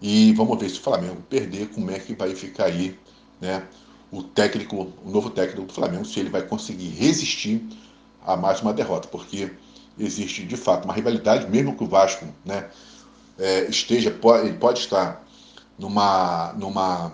E 0.02 0.34
vamos 0.34 0.60
ver 0.60 0.70
se 0.70 0.80
o 0.80 0.84
Flamengo 0.84 1.22
perder, 1.30 1.70
como 1.70 1.90
é 1.90 1.98
que 1.98 2.14
vai 2.14 2.36
ficar 2.36 2.66
aí, 2.66 3.00
né? 3.42 3.64
O 4.12 4.22
técnico, 4.22 4.94
o 5.04 5.10
novo 5.10 5.32
técnico 5.32 5.66
do 5.66 5.74
Flamengo, 5.74 6.06
se 6.06 6.20
ele 6.20 6.30
vai 6.30 6.44
conseguir 6.44 6.90
resistir 6.90 7.68
a 8.24 8.38
mais 8.38 8.62
uma 8.62 8.74
derrota, 8.74 9.08
porque 9.08 9.52
existe 9.98 10.44
de 10.44 10.58
fato 10.58 10.86
uma 10.86 10.94
rivalidade, 10.94 11.50
mesmo 11.50 11.76
que 11.76 11.84
o 11.84 11.88
Vasco, 11.88 12.26
né, 12.44 12.70
é, 13.38 13.66
esteja, 13.66 14.12
pode, 14.12 14.48
ele 14.48 14.58
pode 14.58 14.80
estar 14.80 15.24
numa, 15.78 16.54
numa, 16.54 17.12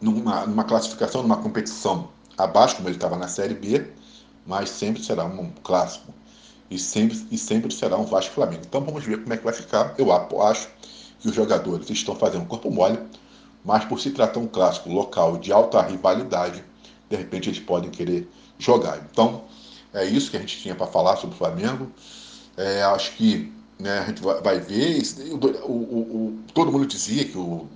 numa, 0.00 0.46
numa 0.46 0.64
classificação, 0.64 1.22
numa 1.22 1.36
competição 1.36 2.08
abaixo, 2.36 2.76
como 2.76 2.88
ele 2.88 2.96
estava 2.96 3.16
na 3.16 3.28
Série 3.28 3.54
B, 3.54 3.86
mas 4.46 4.70
sempre 4.70 5.02
será 5.02 5.24
um 5.24 5.50
clássico 5.62 6.12
e 6.70 6.78
sempre, 6.78 7.26
e 7.30 7.38
sempre 7.38 7.72
será 7.72 7.96
um 7.96 8.04
Vasco 8.04 8.34
Flamengo. 8.34 8.62
Então 8.66 8.80
vamos 8.80 9.04
ver 9.04 9.22
como 9.22 9.32
é 9.32 9.36
que 9.36 9.44
vai 9.44 9.52
ficar. 9.52 9.94
Eu 9.98 10.12
acho 10.42 10.68
que 11.20 11.28
os 11.28 11.34
jogadores 11.34 11.88
estão 11.90 12.14
fazendo 12.14 12.46
corpo 12.46 12.70
mole, 12.70 12.98
mas 13.64 13.84
por 13.84 14.00
se 14.00 14.10
tratar 14.10 14.40
um 14.40 14.46
clássico 14.46 14.90
local 14.90 15.36
de 15.38 15.52
alta 15.52 15.80
rivalidade, 15.82 16.64
de 17.08 17.16
repente 17.16 17.48
eles 17.48 17.60
podem 17.60 17.90
querer 17.90 18.28
jogar. 18.58 18.98
Então, 19.10 19.44
é 19.92 20.04
isso 20.04 20.30
que 20.30 20.36
a 20.36 20.40
gente 20.40 20.58
tinha 20.60 20.74
para 20.74 20.86
falar 20.86 21.16
sobre 21.16 21.34
o 21.34 21.38
Flamengo. 21.38 21.90
É, 22.56 22.82
acho 22.82 23.12
que 23.12 23.52
né, 23.78 23.98
a 23.98 24.06
gente 24.06 24.20
vai 24.22 24.58
ver. 24.58 25.02
O, 25.32 25.36
o, 25.36 25.72
o, 25.72 26.38
todo 26.52 26.72
mundo 26.72 26.86
dizia 26.86 27.24
que 27.24 27.38
o, 27.38 27.66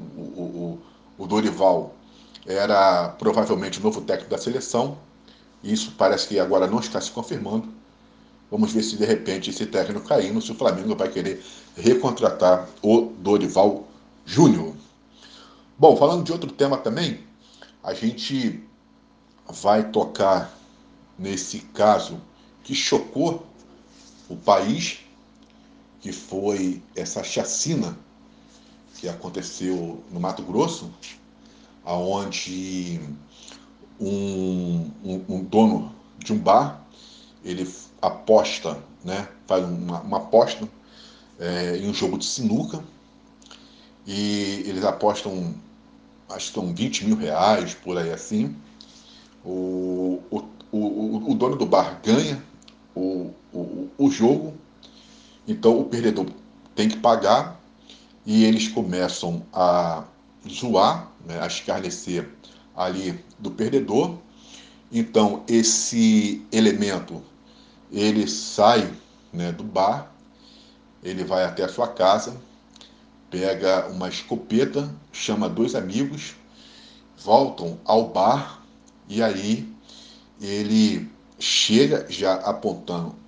Dorival 1.19 1.95
era 2.47 3.11
provavelmente 3.11 3.79
o 3.79 3.83
novo 3.83 4.01
técnico 4.01 4.31
da 4.31 4.39
seleção. 4.39 4.99
Isso 5.63 5.95
parece 5.97 6.29
que 6.29 6.41
agora 6.41 6.67
não 6.67 6.81
está 6.81 7.01
se 7.01 7.11
confirmando. 7.11 7.69
Vamos 8.51 8.73
ver 8.73 8.83
se 8.83 8.97
de 8.97 9.05
repente 9.05 9.51
esse 9.51 9.65
técnico 9.65 10.07
caindo, 10.07 10.43
se 10.43 10.53
o 10.53 10.55
Flamengo 10.55 10.95
vai 10.97 11.09
querer 11.09 11.43
recontratar 11.77 12.69
o 12.83 13.13
Dorival 13.19 13.89
Júnior. 14.27 14.75
Bom, 15.79 15.97
falando 15.97 16.25
de 16.25 16.33
outro 16.33 16.51
tema 16.53 16.77
também, 16.77 17.21
a 17.83 17.95
gente 17.95 18.63
vai 19.49 19.91
tocar 19.91 20.53
nesse 21.19 21.61
caso 21.61 22.21
que 22.63 22.75
chocou 22.75 23.47
o 24.29 24.37
país, 24.37 25.01
que 26.03 26.13
foi 26.13 26.83
essa 26.97 27.23
chacina 27.23 27.97
que 28.99 29.09
aconteceu 29.09 30.03
no 30.11 30.21
Mato 30.21 30.43
Grosso, 30.43 30.93
aonde 31.85 33.01
um, 34.01 34.91
um, 35.03 35.25
um 35.29 35.45
dono 35.45 35.93
de 36.19 36.33
um 36.33 36.39
bar 36.39 36.85
ele 37.45 37.69
aposta, 38.01 38.79
né, 39.05 39.29
faz 39.47 39.65
uma, 39.65 40.01
uma 40.01 40.17
aposta 40.19 40.69
é, 41.39 41.77
em 41.79 41.89
um 41.89 41.95
jogo 41.95 42.19
de 42.19 42.25
sinuca 42.25 42.83
e 44.07 44.65
eles 44.67 44.85
apostam, 44.85 45.55
acho 46.29 46.49
que 46.49 46.55
são 46.55 46.75
20 46.75 47.07
mil 47.07 47.17
reais, 47.17 47.75
por 47.75 47.97
aí 47.97 48.11
assim. 48.11 48.57
O, 49.45 50.21
o, 50.31 50.43
o, 50.73 51.31
o 51.31 51.35
dono 51.35 51.57
do 51.57 51.67
bar 51.67 52.01
ganha 52.03 52.43
o, 52.95 53.31
o, 53.53 53.89
o 53.99 54.11
jogo, 54.11 54.55
então 55.47 55.79
o 55.79 55.85
perdedor 55.85 56.27
tem 56.75 56.89
que 56.89 56.97
pagar 56.97 57.61
e 58.25 58.45
eles 58.45 58.69
começam 58.69 59.45
a 59.53 60.05
zoar, 60.49 61.09
né, 61.27 61.41
a 61.41 61.47
escarnecer 61.47 62.29
ali 62.77 63.19
do 63.39 63.51
perdedor. 63.51 64.17
Então 64.91 65.43
esse 65.49 66.45
elemento 66.53 67.23
ele 67.91 68.27
sai 68.29 68.91
né, 69.33 69.53
do 69.53 69.65
bar, 69.65 70.11
ele 71.03 71.25
vai 71.25 71.45
até 71.45 71.65
a 71.65 71.69
sua 71.69 71.89
casa, 71.89 72.37
pega 73.31 73.89
uma 73.89 74.09
escopeta, 74.09 74.95
chama 75.13 75.49
dois 75.49 75.75
amigos, 75.75 76.35
voltam 77.19 77.79
ao 77.85 78.09
bar 78.09 78.63
e 79.09 79.23
aí 79.23 79.69
ele 80.41 81.11
chega 81.39 82.07
já 82.09 82.35
apontando 82.35 83.22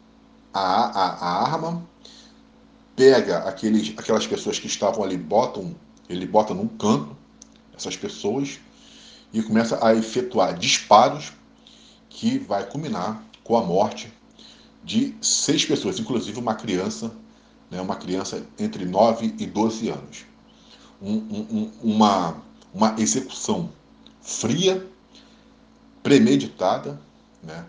a, 0.55 0.61
a, 0.61 1.09
a 1.17 1.53
arma, 1.53 1.85
pega 2.95 3.39
aqueles, 3.39 3.93
aquelas 3.99 4.27
pessoas 4.27 4.59
que 4.59 4.69
estavam 4.69 5.03
ali, 5.03 5.17
botam, 5.17 5.75
ele 6.09 6.27
bota 6.27 6.55
num 6.55 6.69
canto 6.69 7.17
essas 7.77 7.97
pessoas 7.97 8.61
e 9.33 9.43
começa 9.43 9.85
a 9.85 9.95
efetuar 9.95 10.57
disparos 10.57 11.33
que 12.09 12.39
vai 12.39 12.65
culminar 12.65 13.21
com 13.43 13.57
a 13.57 13.63
morte 13.63 14.13
de 14.85 15.15
seis 15.21 15.65
pessoas, 15.65 15.99
inclusive 15.99 16.39
uma 16.39 16.55
criança, 16.55 17.11
né, 17.71 17.81
uma 17.81 17.97
criança 17.97 18.47
entre 18.59 18.85
9 18.85 19.35
e 19.39 19.47
12 19.47 19.89
anos. 19.89 20.25
Um, 21.03 21.15
um, 21.15 21.73
uma, 21.83 22.37
uma 22.73 22.95
execução 22.99 23.71
fria, 24.23 24.87
premeditada, 26.03 27.01
né, 27.43 27.65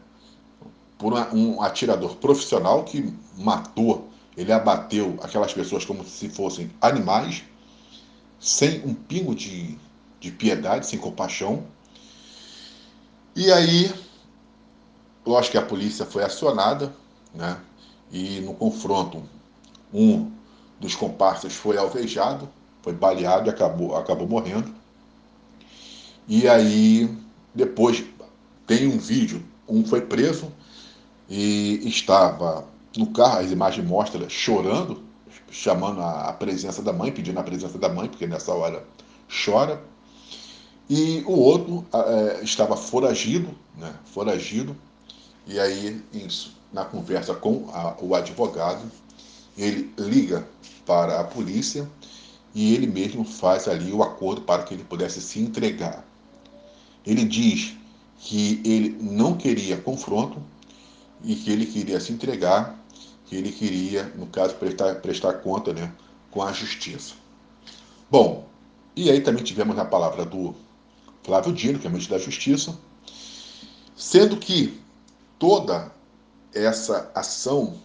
por 0.97 1.13
uma, 1.13 1.33
um 1.33 1.61
atirador 1.61 2.15
profissional 2.17 2.83
que 2.83 3.13
matou, 3.37 4.09
ele 4.37 4.51
abateu 4.51 5.17
aquelas 5.21 5.53
pessoas 5.53 5.85
como 5.85 6.03
se 6.05 6.29
fossem 6.29 6.71
animais, 6.81 7.43
sem 8.39 8.81
um 8.85 8.93
pingo 8.93 9.33
de, 9.33 9.77
de 10.19 10.31
piedade, 10.31 10.87
sem 10.87 10.99
compaixão. 10.99 11.63
E 13.35 13.51
aí, 13.51 13.93
lógico 15.25 15.53
que 15.53 15.57
a 15.57 15.65
polícia 15.65 16.05
foi 16.05 16.23
acionada, 16.23 16.93
né? 17.33 17.59
E 18.11 18.39
no 18.41 18.53
confronto, 18.53 19.23
um 19.93 20.31
dos 20.79 20.95
comparsas 20.95 21.53
foi 21.53 21.77
alvejado, 21.77 22.47
foi 22.81 22.93
baleado 22.93 23.47
e 23.47 23.49
acabou, 23.49 23.95
acabou 23.95 24.27
morrendo. 24.27 24.73
E 26.27 26.47
aí, 26.47 27.09
depois, 27.53 28.03
tem 28.67 28.87
um 28.87 28.97
vídeo, 28.97 29.43
um 29.67 29.85
foi 29.85 30.01
preso 30.01 30.51
e 31.29 31.87
estava 31.87 32.65
no 32.97 33.07
carro, 33.07 33.39
as 33.39 33.51
imagens 33.51 33.87
mostram 33.87 34.29
chorando, 34.29 35.03
chamando 35.51 36.01
a, 36.01 36.31
presença 36.33 36.81
da 36.81 36.93
mãe, 36.93 37.11
pedindo 37.11 37.39
a 37.39 37.43
presença 37.43 37.77
da 37.77 37.89
mãe, 37.89 38.07
porque 38.07 38.27
nessa 38.27 38.53
hora 38.53 38.83
chora. 39.45 39.81
E 40.89 41.23
o 41.25 41.31
outro 41.31 41.85
é, 41.93 42.43
estava 42.43 42.77
foragido, 42.77 43.49
né, 43.75 43.93
foragido, 44.05 44.75
e 45.47 45.59
aí, 45.59 46.01
isso, 46.13 46.55
na 46.71 46.85
conversa 46.85 47.33
com 47.33 47.69
a, 47.73 47.95
o 47.99 48.15
advogado, 48.15 48.83
ele 49.57 49.93
liga 49.97 50.47
para 50.85 51.19
a 51.19 51.23
polícia 51.23 51.89
e 52.53 52.73
ele 52.73 52.87
mesmo 52.87 53.23
faz 53.23 53.67
ali 53.67 53.91
o 53.91 54.03
acordo 54.03 54.41
para 54.41 54.63
que 54.63 54.73
ele 54.73 54.83
pudesse 54.83 55.21
se 55.21 55.39
entregar. 55.39 56.05
Ele 57.05 57.23
diz 57.25 57.75
que 58.17 58.61
ele 58.65 58.97
não 58.99 59.35
queria 59.35 59.77
confronto 59.77 60.41
e 61.25 61.35
que 61.35 61.51
ele 61.51 61.65
queria 61.65 61.99
se 61.99 62.13
entregar, 62.13 62.79
que 63.25 63.35
ele 63.35 63.51
queria, 63.51 64.03
no 64.15 64.27
caso, 64.27 64.53
prestar, 64.55 64.95
prestar 64.95 65.33
conta 65.33 65.73
né, 65.73 65.91
com 66.29 66.43
a 66.43 66.53
justiça. 66.53 67.15
Bom, 68.09 68.47
e 68.95 69.09
aí 69.09 69.19
também 69.19 69.43
tivemos 69.43 69.77
a 69.79 69.83
palavra 69.83 70.23
do 70.23 70.55
Flávio 71.23 71.51
Dino, 71.51 71.79
que 71.79 71.87
é 71.87 71.89
ministro 71.89 72.15
da 72.15 72.23
Justiça, 72.23 72.77
sendo 73.95 74.37
que 74.37 74.79
toda 75.39 75.91
essa 76.53 77.11
ação 77.15 77.77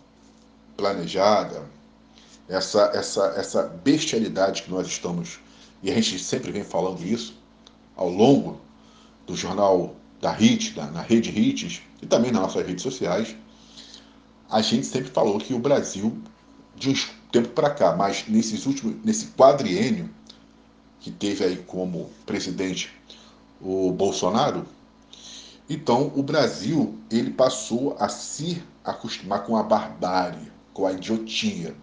planejada, 0.76 1.66
essa, 2.48 2.90
essa, 2.94 3.26
essa 3.36 3.62
bestialidade 3.62 4.62
que 4.62 4.70
nós 4.70 4.86
estamos, 4.86 5.40
e 5.82 5.90
a 5.90 5.94
gente 5.94 6.18
sempre 6.18 6.52
vem 6.52 6.62
falando 6.62 7.02
isso 7.02 7.34
ao 7.96 8.10
longo 8.10 8.60
do 9.26 9.34
jornal 9.34 9.96
da 10.20 10.32
HIT, 10.32 10.74
da, 10.74 10.86
na 10.86 11.00
rede 11.00 11.30
HITs 11.30 11.82
e 12.02 12.06
também 12.06 12.30
nas 12.30 12.42
nossas 12.42 12.66
redes 12.66 12.82
sociais, 12.82 13.36
a 14.48 14.60
gente 14.62 14.86
sempre 14.86 15.10
falou 15.10 15.38
que 15.38 15.54
o 15.54 15.58
Brasil, 15.58 16.18
de 16.74 16.90
um 16.90 16.94
tempo 17.30 17.50
para 17.50 17.70
cá, 17.70 17.94
mas 17.94 18.26
nesses 18.26 18.66
últimos, 18.66 18.96
nesse 19.04 19.26
quadriênio 19.28 20.10
que 20.98 21.10
teve 21.10 21.44
aí 21.44 21.56
como 21.56 22.10
presidente 22.26 22.92
o 23.60 23.92
Bolsonaro, 23.92 24.66
então 25.68 26.12
o 26.16 26.22
Brasil 26.22 26.98
ele 27.10 27.30
passou 27.30 27.96
a 27.98 28.08
se 28.08 28.62
acostumar 28.84 29.44
com 29.44 29.56
a 29.56 29.62
barbárie, 29.62 30.50
com 30.74 30.86
a 30.86 30.92
idiotia. 30.92 31.76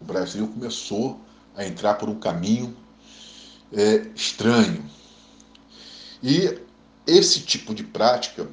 O 0.00 0.04
Brasil 0.04 0.46
começou 0.46 1.20
a 1.56 1.66
entrar 1.66 1.94
por 1.94 2.08
um 2.08 2.18
caminho 2.18 2.76
é, 3.72 4.06
estranho. 4.14 4.84
E 6.22 6.58
esse 7.06 7.40
tipo 7.40 7.74
de 7.74 7.82
prática, 7.82 8.48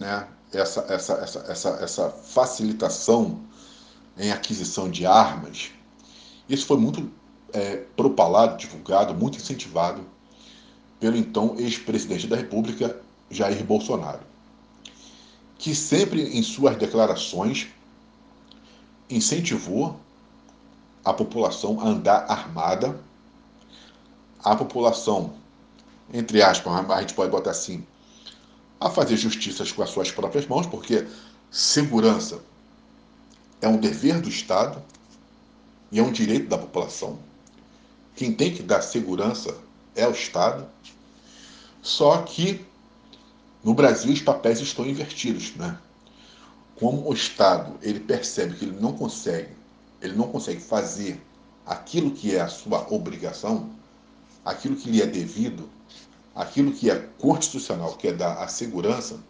né, 0.00 0.26
essa, 0.52 0.80
essa, 0.88 1.12
essa, 1.12 1.38
essa, 1.48 1.68
essa 1.80 2.10
facilitação 2.10 3.40
em 4.18 4.32
aquisição 4.32 4.90
de 4.90 5.06
armas, 5.06 5.70
isso 6.48 6.66
foi 6.66 6.78
muito 6.78 7.08
é, 7.52 7.76
propalado, 7.96 8.56
divulgado, 8.56 9.14
muito 9.14 9.38
incentivado 9.38 10.04
pelo 10.98 11.16
então 11.16 11.54
ex-presidente 11.58 12.26
da 12.26 12.36
República, 12.36 13.00
Jair 13.30 13.64
Bolsonaro, 13.64 14.20
que 15.56 15.74
sempre 15.74 16.36
em 16.36 16.42
suas 16.42 16.76
declarações 16.76 17.68
incentivou 19.08 19.98
a 21.04 21.12
população 21.12 21.80
a 21.80 21.84
andar 21.84 22.26
armada, 22.28 23.00
a 24.42 24.56
população 24.56 25.34
entre 26.12 26.42
aspas, 26.42 26.90
a 26.90 27.00
gente 27.00 27.14
pode 27.14 27.30
botar 27.30 27.50
assim, 27.50 27.86
a 28.80 28.88
fazer 28.88 29.16
justiças 29.16 29.70
com 29.70 29.82
as 29.82 29.90
suas 29.90 30.10
próprias 30.10 30.46
mãos, 30.46 30.66
porque 30.66 31.06
segurança 31.50 32.40
é 33.60 33.68
um 33.68 33.76
dever 33.76 34.20
do 34.20 34.28
Estado 34.28 34.82
e 35.92 35.98
é 35.98 36.02
um 36.02 36.10
direito 36.10 36.48
da 36.48 36.56
população. 36.56 37.18
Quem 38.16 38.32
tem 38.32 38.52
que 38.52 38.62
dar 38.62 38.80
segurança 38.80 39.54
é 39.94 40.06
o 40.06 40.12
Estado. 40.12 40.66
Só 41.82 42.22
que 42.22 42.64
no 43.62 43.74
Brasil 43.74 44.12
os 44.12 44.22
papéis 44.22 44.60
estão 44.60 44.86
invertidos, 44.86 45.54
né? 45.56 45.78
Como 46.76 47.08
o 47.08 47.12
Estado 47.12 47.78
ele 47.82 48.00
percebe 48.00 48.54
que 48.54 48.64
ele 48.64 48.80
não 48.80 48.94
consegue, 48.94 49.50
ele 50.00 50.14
não 50.14 50.28
consegue 50.28 50.60
fazer 50.60 51.20
aquilo 51.66 52.10
que 52.10 52.34
é 52.34 52.40
a 52.40 52.48
sua 52.48 52.86
obrigação, 52.92 53.70
aquilo 54.44 54.76
que 54.76 54.90
lhe 54.90 55.02
é 55.02 55.06
devido, 55.06 55.68
aquilo 56.34 56.72
que 56.72 56.90
é 56.90 56.96
constitucional, 57.18 57.94
que 57.96 58.08
é 58.08 58.12
dar 58.12 58.42
a 58.42 58.48
segurança, 58.48 59.20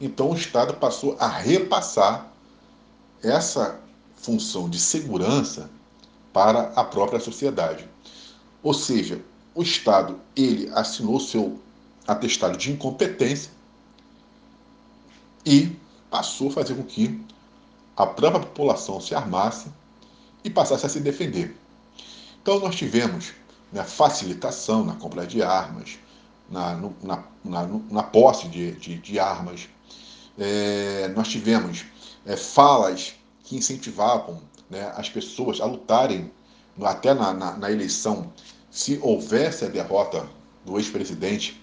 então 0.00 0.30
o 0.30 0.34
Estado 0.34 0.74
passou 0.74 1.16
a 1.18 1.28
repassar 1.28 2.30
essa 3.22 3.80
função 4.16 4.68
de 4.68 4.78
segurança 4.78 5.70
para 6.32 6.72
a 6.76 6.84
própria 6.84 7.20
sociedade. 7.20 7.88
Ou 8.62 8.72
seja, 8.74 9.20
o 9.54 9.62
Estado 9.62 10.20
ele 10.36 10.70
assinou 10.74 11.18
seu 11.18 11.60
atestado 12.06 12.56
de 12.56 12.70
incompetência 12.70 13.50
e 15.44 15.76
passou 16.10 16.48
a 16.48 16.52
fazer 16.52 16.74
com 16.74 16.84
que 16.84 17.20
a 17.96 18.06
própria 18.06 18.40
população 18.40 19.00
se 19.00 19.14
armasse 19.14 19.66
e 20.44 20.50
passasse 20.50 20.86
a 20.86 20.88
se 20.88 21.00
defender. 21.00 21.56
Então 22.40 22.60
nós 22.60 22.76
tivemos 22.76 23.32
né, 23.72 23.82
facilitação 23.82 24.84
na 24.84 24.94
compra 24.94 25.26
de 25.26 25.42
armas, 25.42 25.98
na, 26.48 26.74
na, 27.02 27.24
na, 27.44 27.66
na 27.90 28.02
posse 28.02 28.48
de, 28.48 28.72
de, 28.72 28.96
de 28.98 29.18
armas. 29.18 29.68
É, 30.38 31.08
nós 31.08 31.28
tivemos 31.28 31.84
é, 32.24 32.36
falas 32.36 33.14
que 33.44 33.56
incentivavam 33.56 34.40
né, 34.70 34.92
as 34.96 35.08
pessoas 35.08 35.60
a 35.60 35.64
lutarem, 35.64 36.30
até 36.82 37.12
na, 37.12 37.32
na, 37.32 37.56
na 37.56 37.70
eleição, 37.70 38.32
se 38.70 38.98
houvesse 39.02 39.64
a 39.64 39.68
derrota 39.68 40.28
do 40.64 40.78
ex-presidente, 40.78 41.60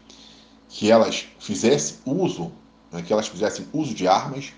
que 0.67 0.91
elas 0.91 1.27
fizessem 1.39 1.97
uso, 2.05 2.51
né, 2.91 3.01
que 3.01 3.13
elas 3.13 3.27
fizessem 3.27 3.67
uso 3.71 3.93
de 3.93 4.07
armas 4.07 4.53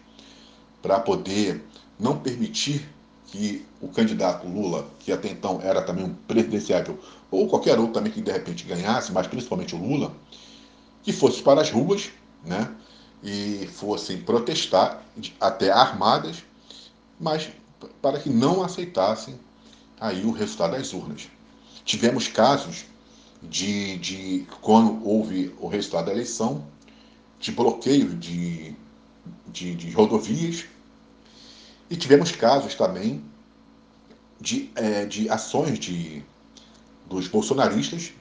para 0.82 1.00
poder 1.00 1.64
não 2.00 2.18
permitir 2.18 2.88
que 3.28 3.66
o 3.82 3.88
candidato 3.90 4.48
Lula, 4.48 4.88
que 5.00 5.12
até 5.12 5.30
então 5.30 5.60
era 5.62 5.82
também 5.82 6.06
um 6.06 6.14
presidenciável, 6.28 7.00
ou 7.30 7.48
qualquer 7.48 7.78
outro 7.78 7.94
também 7.94 8.12
que 8.12 8.22
de 8.22 8.32
repente 8.32 8.64
ganhasse, 8.64 9.12
mas 9.12 9.28
principalmente 9.28 9.76
o 9.76 9.80
Lula, 9.80 10.14
que 11.04 11.12
fosse 11.12 11.42
para 11.42 11.62
as 11.62 11.70
ruas, 11.70 12.10
né, 12.44 12.74
e 13.22 13.68
fossem 13.74 14.18
protestar, 14.22 15.04
até 15.40 15.70
armadas, 15.72 16.44
mas 17.20 17.50
para 18.02 18.20
que 18.20 18.30
não 18.30 18.64
aceitassem 18.64 19.36
aí 20.00 20.24
o 20.24 20.32
resultado 20.32 20.72
das 20.72 20.94
urnas. 20.94 21.28
Tivemos 21.84 22.28
casos 22.28 22.86
de, 23.42 23.98
de 23.98 24.48
quando 24.62 25.06
houve 25.06 25.54
o 25.60 25.68
resultado 25.68 26.06
da 26.06 26.12
eleição, 26.12 26.66
de 27.40 27.52
bloqueio 27.52 28.16
de, 28.16 28.76
de, 29.48 29.76
de 29.76 29.92
rodovias, 29.92 30.66
e 31.90 31.96
tivemos 31.96 32.32
casos 32.32 32.76
também 32.76 33.24
de, 34.40 34.70
é, 34.76 35.06
de 35.06 35.30
ações 35.30 35.80
de, 35.80 36.24
dos 37.10 37.28
bolsonaristas 37.28 38.12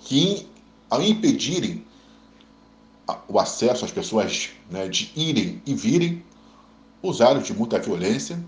que, 0.00 0.48
ao 0.90 1.02
impedirem 1.02 1.84
o 3.28 3.38
acesso 3.38 3.84
às 3.84 3.90
pessoas 3.90 4.50
né, 4.70 4.88
de 4.88 5.12
irem 5.14 5.62
e 5.66 5.74
virem, 5.74 6.24
usaram 7.02 7.42
de 7.42 7.52
muita 7.52 7.78
violência 7.78 8.42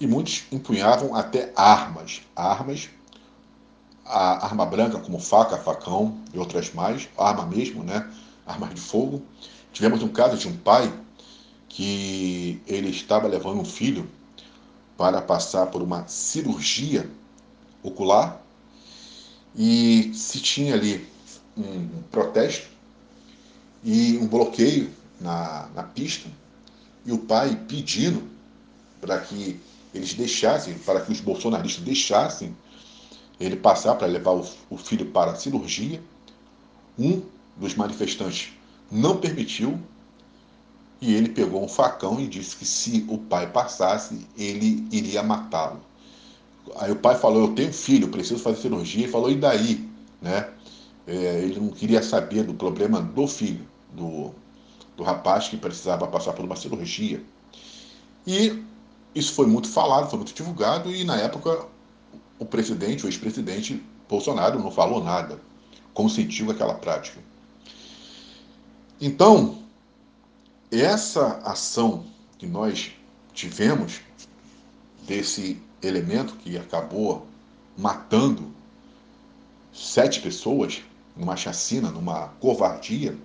e 0.00 0.06
muitos 0.06 0.44
empunhavam 0.50 1.14
até 1.14 1.52
armas, 1.56 2.22
armas, 2.34 2.88
a 4.04 4.44
arma 4.46 4.66
branca 4.66 4.98
como 4.98 5.18
faca, 5.18 5.56
facão 5.56 6.18
e 6.32 6.38
outras 6.38 6.72
mais, 6.72 7.08
arma 7.16 7.46
mesmo, 7.46 7.82
né, 7.82 8.08
armas 8.46 8.74
de 8.74 8.80
fogo. 8.80 9.22
Tivemos 9.72 10.02
um 10.02 10.08
caso 10.08 10.36
de 10.36 10.48
um 10.48 10.56
pai 10.56 10.92
que 11.74 12.62
ele 12.68 12.88
estava 12.90 13.26
levando 13.26 13.60
um 13.60 13.64
filho 13.64 14.08
para 14.96 15.20
passar 15.20 15.66
por 15.66 15.82
uma 15.82 16.06
cirurgia 16.06 17.10
ocular 17.82 18.40
e 19.56 20.12
se 20.14 20.38
tinha 20.38 20.74
ali 20.74 21.04
um 21.56 21.88
protesto 22.12 22.68
e 23.82 24.16
um 24.18 24.28
bloqueio 24.28 24.88
na, 25.20 25.68
na 25.74 25.82
pista 25.82 26.30
e 27.04 27.10
o 27.10 27.18
pai 27.18 27.60
pedindo 27.66 28.22
para 29.00 29.18
que 29.18 29.60
eles 29.92 30.14
deixassem, 30.14 30.74
para 30.78 31.00
que 31.00 31.10
os 31.10 31.20
bolsonaristas 31.20 31.84
deixassem 31.84 32.56
ele 33.40 33.56
passar 33.56 33.96
para 33.96 34.06
levar 34.06 34.30
o, 34.30 34.48
o 34.70 34.76
filho 34.76 35.06
para 35.06 35.32
a 35.32 35.34
cirurgia. 35.34 36.00
Um 36.96 37.20
dos 37.56 37.74
manifestantes 37.74 38.52
não 38.92 39.16
permitiu 39.16 39.76
e 41.04 41.12
ele 41.12 41.28
pegou 41.28 41.62
um 41.62 41.68
facão 41.68 42.18
e 42.18 42.26
disse 42.26 42.56
que 42.56 42.64
se 42.64 43.04
o 43.10 43.18
pai 43.18 43.46
passasse, 43.46 44.26
ele 44.38 44.88
iria 44.90 45.22
matá-lo. 45.22 45.78
Aí 46.76 46.90
o 46.90 46.96
pai 46.96 47.14
falou: 47.14 47.42
Eu 47.42 47.54
tenho 47.54 47.70
filho, 47.74 48.08
preciso 48.08 48.42
fazer 48.42 48.62
cirurgia. 48.62 49.02
Ele 49.02 49.12
falou: 49.12 49.30
E 49.30 49.34
daí? 49.34 49.86
Né? 50.22 50.48
É, 51.06 51.42
ele 51.42 51.60
não 51.60 51.68
queria 51.68 52.02
saber 52.02 52.44
do 52.44 52.54
problema 52.54 53.02
do 53.02 53.26
filho, 53.26 53.68
do, 53.92 54.30
do 54.96 55.02
rapaz 55.02 55.46
que 55.46 55.58
precisava 55.58 56.06
passar 56.06 56.32
por 56.32 56.42
uma 56.42 56.56
cirurgia. 56.56 57.22
E 58.26 58.62
isso 59.14 59.34
foi 59.34 59.46
muito 59.46 59.68
falado, 59.68 60.08
foi 60.08 60.18
muito 60.18 60.32
divulgado, 60.32 60.90
e 60.90 61.04
na 61.04 61.18
época 61.18 61.66
o 62.38 62.46
presidente, 62.46 63.04
o 63.04 63.08
ex-presidente 63.08 63.84
Bolsonaro, 64.08 64.58
não 64.58 64.70
falou 64.70 65.04
nada. 65.04 65.38
consentiu 65.92 66.50
aquela 66.50 66.74
prática. 66.74 67.20
Então, 68.98 69.63
essa 70.80 71.40
ação 71.44 72.04
que 72.38 72.46
nós 72.46 72.92
tivemos 73.32 74.00
desse 75.06 75.60
elemento 75.82 76.36
que 76.36 76.56
acabou 76.56 77.26
matando 77.76 78.52
sete 79.72 80.20
pessoas 80.20 80.82
numa 81.16 81.36
chacina, 81.36 81.90
numa 81.90 82.28
covardia, 82.40 83.16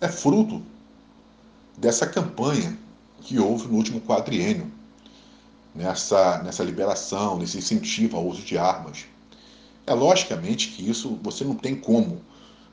é 0.00 0.08
fruto 0.08 0.62
dessa 1.76 2.06
campanha 2.06 2.76
que 3.22 3.38
houve 3.38 3.68
no 3.68 3.74
último 3.74 4.00
quadriênio, 4.00 4.70
nessa, 5.74 6.42
nessa 6.42 6.62
liberação, 6.62 7.38
nesse 7.38 7.58
incentivo 7.58 8.16
ao 8.16 8.26
uso 8.26 8.42
de 8.42 8.56
armas. 8.56 9.04
É 9.86 9.94
logicamente 9.94 10.68
que 10.68 10.88
isso 10.88 11.18
você 11.22 11.44
não 11.44 11.54
tem 11.54 11.74
como, 11.74 12.22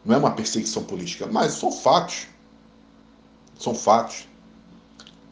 não 0.05 0.15
é 0.15 0.17
uma 0.17 0.31
perseguição 0.31 0.83
política, 0.83 1.27
mas 1.27 1.53
são 1.53 1.71
fatos. 1.71 2.27
São 3.59 3.73
fatos. 3.73 4.27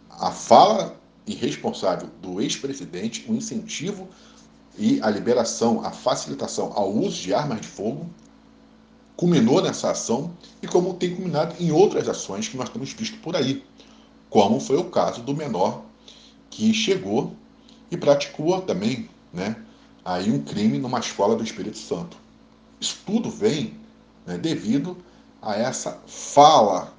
A 0.09 0.31
fala 0.31 0.99
irresponsável 1.27 2.09
do 2.21 2.41
ex-presidente, 2.41 3.25
o 3.27 3.35
incentivo 3.35 4.07
e 4.77 4.99
a 5.01 5.09
liberação, 5.09 5.83
a 5.85 5.91
facilitação 5.91 6.71
ao 6.75 6.91
uso 6.91 7.21
de 7.21 7.33
armas 7.33 7.61
de 7.61 7.67
fogo, 7.67 8.09
culminou 9.15 9.61
nessa 9.61 9.91
ação 9.91 10.31
e 10.61 10.67
como 10.67 10.93
tem 10.93 11.15
culminado 11.15 11.55
em 11.59 11.71
outras 11.71 12.07
ações 12.09 12.47
que 12.47 12.57
nós 12.57 12.69
temos 12.69 12.91
visto 12.91 13.17
por 13.19 13.35
aí, 13.35 13.63
como 14.29 14.59
foi 14.59 14.77
o 14.77 14.85
caso 14.85 15.21
do 15.21 15.33
menor 15.33 15.83
que 16.49 16.73
chegou 16.73 17.33
e 17.89 17.95
praticou 17.95 18.61
também, 18.61 19.09
né, 19.31 19.55
aí 20.03 20.31
um 20.31 20.41
crime 20.41 20.77
numa 20.77 20.99
escola 20.99 21.35
do 21.35 21.43
Espírito 21.43 21.77
Santo. 21.77 22.17
Isso 22.79 22.99
tudo 23.05 23.29
vem 23.29 23.73
né, 24.25 24.37
devido 24.37 24.97
a 25.41 25.55
essa 25.55 26.01
fala 26.05 26.93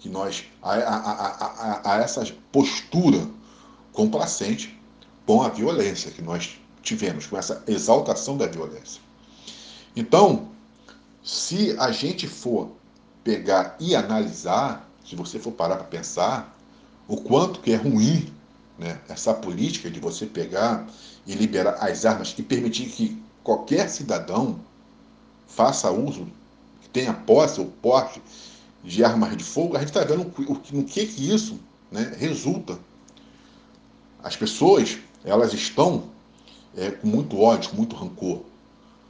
que 0.00 0.08
nós, 0.08 0.44
a, 0.62 0.74
a, 0.74 1.26
a, 1.28 1.94
a, 1.94 1.96
essa 1.98 2.24
postura 2.50 3.28
complacente 3.92 4.78
com 5.26 5.42
a 5.42 5.48
violência 5.48 6.10
que 6.10 6.22
nós 6.22 6.58
tivemos, 6.82 7.26
com 7.26 7.36
essa 7.36 7.62
exaltação 7.68 8.36
da 8.36 8.46
violência. 8.46 9.00
Então, 9.94 10.48
se 11.22 11.76
a 11.78 11.92
gente 11.92 12.26
for 12.26 12.70
pegar 13.22 13.76
e 13.78 13.94
analisar, 13.94 14.88
se 15.04 15.14
você 15.14 15.38
for 15.38 15.52
parar 15.52 15.76
para 15.76 15.84
pensar, 15.84 16.56
o 17.06 17.18
quanto 17.18 17.60
que 17.60 17.72
é 17.72 17.76
ruim 17.76 18.32
né, 18.78 18.98
essa 19.08 19.34
política 19.34 19.90
de 19.90 20.00
você 20.00 20.24
pegar 20.24 20.86
e 21.26 21.34
liberar 21.34 21.76
as 21.80 22.06
armas 22.06 22.34
e 22.36 22.42
permitir 22.42 22.86
que 22.86 23.22
qualquer 23.44 23.90
cidadão 23.90 24.58
faça 25.46 25.90
uso, 25.90 26.26
tenha 26.92 27.12
posse 27.12 27.60
ou 27.60 27.66
porte 27.66 28.22
de 28.82 29.04
armas 29.04 29.36
de 29.36 29.44
fogo, 29.44 29.76
a 29.76 29.80
gente 29.80 29.88
está 29.88 30.04
vendo 30.04 30.22
o, 30.22 30.76
no 30.76 30.84
que, 30.84 31.06
que 31.06 31.32
isso 31.32 31.60
né, 31.90 32.14
resulta. 32.18 32.78
As 34.22 34.36
pessoas, 34.36 34.98
elas 35.24 35.52
estão 35.52 36.04
é, 36.76 36.90
com 36.90 37.06
muito 37.06 37.38
ódio, 37.38 37.70
com 37.70 37.76
muito 37.76 37.96
rancor. 37.96 38.42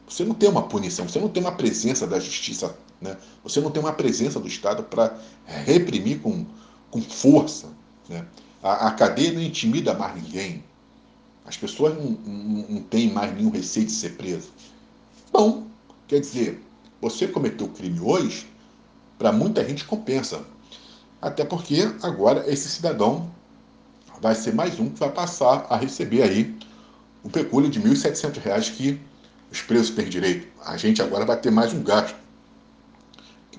Você 0.08 0.24
não 0.24 0.34
tem 0.34 0.48
uma 0.48 0.62
punição, 0.62 1.08
você 1.08 1.20
não 1.20 1.28
tem 1.28 1.42
uma 1.42 1.52
presença 1.52 2.06
da 2.06 2.18
justiça, 2.18 2.76
né? 3.00 3.16
você 3.44 3.60
não 3.60 3.70
tem 3.70 3.80
uma 3.80 3.92
presença 3.92 4.40
do 4.40 4.48
Estado 4.48 4.82
para 4.82 5.16
reprimir 5.46 6.20
com, 6.20 6.44
com 6.90 7.00
força. 7.00 7.68
Né? 8.08 8.26
A, 8.62 8.88
a, 8.88 8.90
cadeia 8.92 9.32
não 9.32 9.40
intimida 9.40 9.94
mais 9.94 10.20
ninguém. 10.20 10.64
As 11.46 11.56
pessoas 11.56 11.94
não, 11.96 12.10
não, 12.10 12.68
não 12.68 12.82
têm 12.82 13.10
mais 13.12 13.32
nenhum 13.34 13.50
receio 13.50 13.86
de 13.86 13.92
ser 13.92 14.16
preso. 14.16 14.50
Bom, 15.32 15.66
quer 16.08 16.20
dizer, 16.20 16.60
você 17.00 17.28
cometeu 17.28 17.68
crime 17.68 18.00
hoje, 18.00 18.48
para 19.20 19.30
muita 19.30 19.62
gente 19.68 19.84
compensa. 19.84 20.42
Até 21.20 21.44
porque 21.44 21.82
agora 22.02 22.50
esse 22.50 22.70
cidadão 22.70 23.30
vai 24.18 24.34
ser 24.34 24.54
mais 24.54 24.80
um 24.80 24.88
que 24.88 24.98
vai 24.98 25.12
passar 25.12 25.66
a 25.68 25.76
receber 25.76 26.22
aí 26.22 26.58
o 27.22 27.28
pecúlio 27.28 27.68
de 27.68 27.78
R$ 27.78 27.90
1.700 27.90 28.74
que 28.74 28.98
os 29.52 29.60
presos 29.60 29.90
têm 29.90 30.08
direito. 30.08 30.48
A 30.64 30.78
gente 30.78 31.02
agora 31.02 31.26
vai 31.26 31.38
ter 31.38 31.50
mais 31.50 31.74
um 31.74 31.82
gasto, 31.82 32.16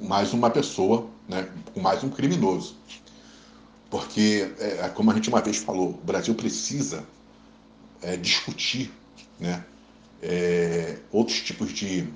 mais 0.01 0.33
uma 0.33 0.49
pessoa, 0.49 1.07
né, 1.29 1.47
mais 1.79 2.03
um 2.03 2.09
criminoso. 2.09 2.75
Porque, 3.87 4.51
é, 4.57 4.89
como 4.89 5.11
a 5.11 5.13
gente 5.13 5.29
uma 5.29 5.41
vez 5.41 5.57
falou, 5.57 5.89
o 5.89 6.03
Brasil 6.03 6.33
precisa 6.33 7.05
é, 8.01 8.17
discutir 8.17 8.91
né, 9.39 9.63
é, 10.23 10.97
outros 11.11 11.39
tipos 11.39 11.71
de, 11.71 12.07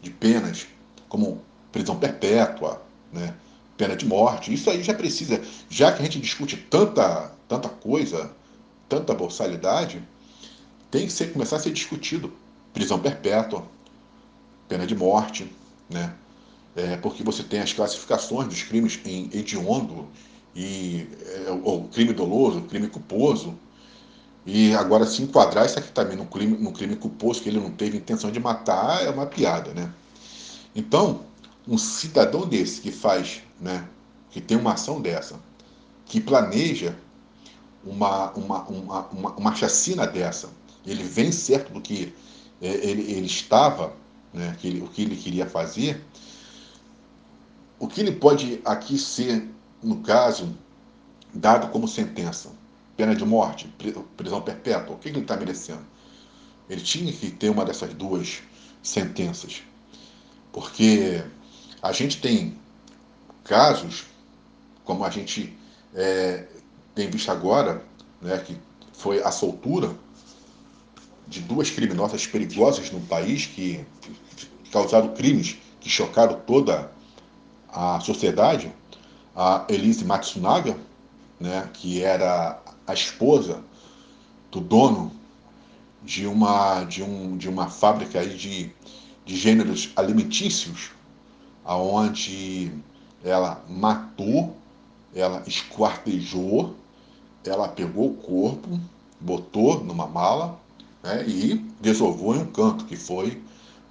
de 0.00 0.08
penas, 0.08 0.66
como 1.06 1.44
prisão 1.72 1.98
perpétua, 1.98 2.82
né, 3.12 3.34
pena 3.76 3.96
de 3.96 4.06
morte. 4.06 4.52
Isso 4.52 4.70
aí 4.70 4.82
já 4.82 4.94
precisa, 4.94 5.40
já 5.68 5.92
que 5.92 6.00
a 6.00 6.04
gente 6.04 6.20
discute 6.20 6.56
tanta, 6.56 7.32
tanta 7.48 7.68
coisa, 7.68 8.30
tanta 8.88 9.14
borsalidade, 9.14 10.02
tem 10.90 11.06
que 11.06 11.12
ser, 11.12 11.32
começar 11.32 11.56
a 11.56 11.60
ser 11.60 11.72
discutido 11.72 12.32
prisão 12.72 12.98
perpétua, 12.98 13.64
pena 14.68 14.86
de 14.86 14.94
morte, 14.94 15.50
né? 15.88 16.14
É, 16.76 16.96
porque 16.96 17.24
você 17.24 17.42
tem 17.42 17.60
as 17.60 17.72
classificações 17.72 18.46
dos 18.48 18.62
crimes 18.62 18.98
em 19.04 19.28
hediondo 19.32 20.08
e 20.54 21.08
é, 21.46 21.50
o 21.50 21.88
crime 21.92 22.12
doloso, 22.12 22.62
crime 22.62 22.88
culposo. 22.88 23.58
E 24.46 24.72
agora 24.74 25.04
se 25.04 25.22
enquadrar 25.22 25.66
isso 25.66 25.78
aqui 25.78 25.90
também 25.92 26.16
no 26.16 26.26
crime, 26.26 26.56
no 26.56 26.72
crime 26.72 26.96
culposo 26.96 27.42
que 27.42 27.48
ele 27.48 27.58
não 27.58 27.70
teve 27.70 27.96
intenção 27.96 28.30
de 28.30 28.40
matar 28.40 29.04
é 29.04 29.10
uma 29.10 29.26
piada, 29.26 29.74
né? 29.74 29.92
Então, 30.74 31.20
um 31.70 31.78
cidadão 31.78 32.48
desse 32.48 32.80
que 32.80 32.90
faz, 32.90 33.42
né, 33.60 33.88
que 34.28 34.40
tem 34.40 34.56
uma 34.56 34.72
ação 34.72 35.00
dessa, 35.00 35.38
que 36.04 36.20
planeja 36.20 36.96
uma, 37.84 38.32
uma, 38.32 38.62
uma, 38.64 39.06
uma, 39.06 39.30
uma 39.36 39.54
chacina 39.54 40.04
dessa, 40.04 40.50
ele 40.84 41.04
vem 41.04 41.30
certo 41.30 41.72
do 41.72 41.80
que 41.80 42.12
é, 42.60 42.66
ele, 42.66 43.12
ele 43.12 43.26
estava, 43.26 43.94
né, 44.34 44.56
que 44.58 44.66
ele, 44.66 44.82
o 44.82 44.88
que 44.88 45.02
ele 45.02 45.14
queria 45.14 45.46
fazer, 45.46 46.04
o 47.78 47.86
que 47.86 48.00
ele 48.00 48.12
pode 48.12 48.60
aqui 48.64 48.98
ser, 48.98 49.48
no 49.80 50.00
caso, 50.00 50.52
dado 51.32 51.68
como 51.68 51.86
sentença? 51.86 52.50
Pena 52.96 53.14
de 53.14 53.24
morte, 53.24 53.72
prisão 54.16 54.42
perpétua, 54.42 54.96
o 54.96 54.98
que 54.98 55.08
ele 55.08 55.20
está 55.20 55.36
merecendo? 55.36 55.86
Ele 56.68 56.80
tinha 56.80 57.12
que 57.12 57.30
ter 57.30 57.48
uma 57.48 57.64
dessas 57.64 57.94
duas 57.94 58.42
sentenças, 58.82 59.62
porque 60.52 61.22
a 61.82 61.92
gente 61.92 62.20
tem 62.20 62.56
casos, 63.44 64.04
como 64.84 65.04
a 65.04 65.10
gente 65.10 65.56
é, 65.94 66.46
tem 66.94 67.08
visto 67.10 67.30
agora, 67.30 67.84
né, 68.20 68.38
que 68.38 68.56
foi 68.92 69.22
a 69.22 69.30
soltura 69.30 69.94
de 71.26 71.40
duas 71.40 71.70
criminosas 71.70 72.26
perigosas 72.26 72.90
no 72.90 73.00
país 73.00 73.46
que 73.46 73.84
causaram 74.70 75.14
crimes 75.14 75.56
que 75.80 75.88
chocaram 75.88 76.38
toda 76.46 76.92
a 77.72 77.98
sociedade, 78.00 78.72
a 79.34 79.64
Elise 79.68 80.04
Matsunaga, 80.04 80.76
né, 81.38 81.68
que 81.72 82.02
era 82.02 82.60
a 82.86 82.92
esposa 82.92 83.62
do 84.50 84.60
dono 84.60 85.12
de 86.02 86.26
uma, 86.26 86.84
de 86.84 87.02
um, 87.02 87.36
de 87.36 87.48
uma 87.48 87.68
fábrica 87.68 88.20
aí 88.20 88.36
de, 88.36 88.70
de 89.24 89.36
gêneros 89.36 89.90
alimentícios, 89.96 90.90
aonde 91.70 92.72
ela 93.22 93.64
matou, 93.68 94.56
ela 95.14 95.44
esquartejou, 95.46 96.74
ela 97.44 97.68
pegou 97.68 98.08
o 98.08 98.14
corpo, 98.14 98.80
botou 99.20 99.84
numa 99.84 100.04
mala 100.04 100.58
né, 101.00 101.24
e 101.28 101.54
desovou 101.80 102.34
em 102.34 102.40
um 102.40 102.46
canto, 102.46 102.86
que 102.86 102.96
foi 102.96 103.40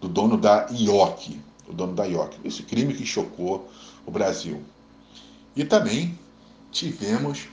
do 0.02 0.10
dono 0.10 0.36
da 0.36 0.68
IOC, 0.70 1.40
o 1.70 1.74
dono 1.74 1.94
da 1.94 2.04
IOC, 2.04 2.42
esse 2.44 2.64
crime 2.64 2.94
que 2.94 3.06
chocou 3.06 3.70
o 4.06 4.12
Brasil. 4.12 4.62
E 5.56 5.64
também 5.64 6.20
tivemos 6.74 7.48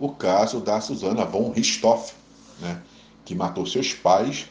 o 0.00 0.08
caso 0.08 0.58
da 0.58 0.80
Susana 0.80 1.26
von 1.26 1.50
Richthofen, 1.50 2.14
né, 2.60 2.80
que 3.26 3.34
matou 3.34 3.66
seus 3.66 3.92
pais 3.92 4.46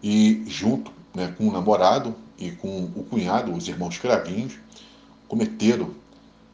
e, 0.00 0.44
junto 0.46 0.92
né, 1.12 1.34
com 1.36 1.48
o 1.48 1.52
namorado 1.52 2.14
e 2.46 2.50
com 2.52 2.90
o 2.96 3.04
cunhado, 3.04 3.54
os 3.54 3.68
irmãos 3.68 3.98
Cravinhos, 3.98 4.54
cometeram 5.28 5.94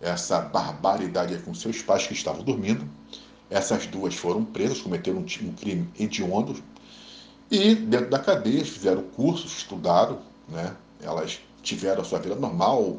essa 0.01 0.41
barbaridade 0.41 1.37
com 1.39 1.55
seus 1.55 1.81
pais 1.81 2.07
que 2.07 2.13
estavam 2.13 2.43
dormindo. 2.43 2.87
Essas 3.51 3.87
duas 3.87 4.15
foram 4.15 4.45
presas, 4.45 4.81
cometeram 4.81 5.19
um 5.21 5.53
crime 5.55 5.89
hediondo, 5.99 6.63
e 7.51 7.75
dentro 7.75 8.11
da 8.11 8.19
cadeia 8.19 8.63
fizeram 8.63 9.03
cursos, 9.03 9.57
estudaram, 9.57 10.19
né? 10.47 10.77
elas 11.03 11.41
tiveram 11.63 12.03
a 12.03 12.05
sua 12.05 12.19
vida 12.19 12.35
normal, 12.35 12.99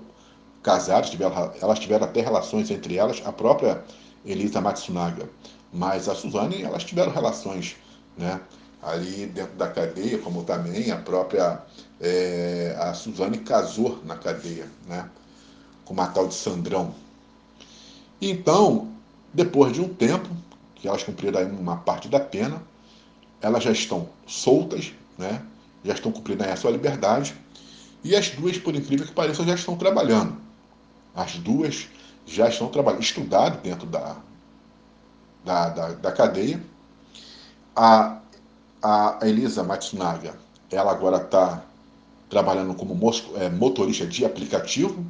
casadas, 0.64 1.12
tiveram, 1.12 1.54
elas 1.62 1.78
tiveram 1.78 2.06
até 2.06 2.22
relações 2.22 2.72
entre 2.72 2.98
elas, 2.98 3.22
a 3.24 3.32
própria 3.32 3.84
Elisa 4.26 4.60
Matsunaga, 4.60 5.30
mas 5.72 6.10
a 6.10 6.16
Suzane, 6.16 6.64
elas 6.64 6.84
tiveram 6.84 7.12
relações 7.12 7.76
né? 8.20 8.42
Ali 8.82 9.26
dentro 9.28 9.56
da 9.56 9.68
cadeia, 9.68 10.18
como 10.20 10.44
também 10.44 10.92
a 10.92 10.98
própria 10.98 11.62
é, 12.00 12.76
a 12.80 12.94
Suzane 12.94 13.40
casou 13.40 14.00
na 14.06 14.16
cadeia, 14.16 14.68
né? 14.88 15.10
Com 15.86 15.94
uma 15.94 16.08
tal 16.08 16.28
de 16.28 16.34
Sandrão. 16.34 16.94
Então, 18.22 18.90
depois 19.34 19.74
de 19.74 19.82
um 19.82 19.94
tempo, 19.94 20.30
que 20.76 20.88
elas 20.88 21.04
cumpriram 21.04 21.40
aí 21.40 21.46
uma 21.46 21.78
parte 21.78 22.08
da 22.08 22.20
pena, 22.20 22.62
elas 23.42 23.64
já 23.64 23.72
estão 23.72 24.10
soltas, 24.26 24.94
né? 25.18 25.42
Já 25.84 25.94
estão 25.94 26.12
cumprindo 26.12 26.44
aí 26.44 26.52
a 26.52 26.56
sua 26.56 26.72
liberdade. 26.72 27.36
E 28.04 28.16
as 28.16 28.30
duas, 28.30 28.58
por 28.58 28.76
incrível 28.76 29.06
que 29.06 29.14
pareça, 29.14 29.44
já 29.44 29.56
estão 29.56 29.76
trabalhando. 29.78 30.38
As 31.16 31.36
duas 31.36 31.88
já 32.26 32.48
estão 32.48 32.70
trabalhando, 32.70 33.02
estudado 33.02 33.62
dentro 33.62 33.88
da, 33.88 34.16
da, 35.44 35.70
da, 35.70 35.88
da 35.94 36.12
cadeia. 36.12 36.62
A, 37.76 38.20
a 38.82 39.20
Elisa 39.24 39.64
Matsunaga, 39.64 40.36
ela 40.72 40.92
agora 40.92 41.18
está 41.18 41.64
trabalhando 42.30 42.74
como 42.76 42.98
é, 43.36 43.50
motorista 43.50 44.06
de 44.06 44.26
aplicativo. 44.26 45.06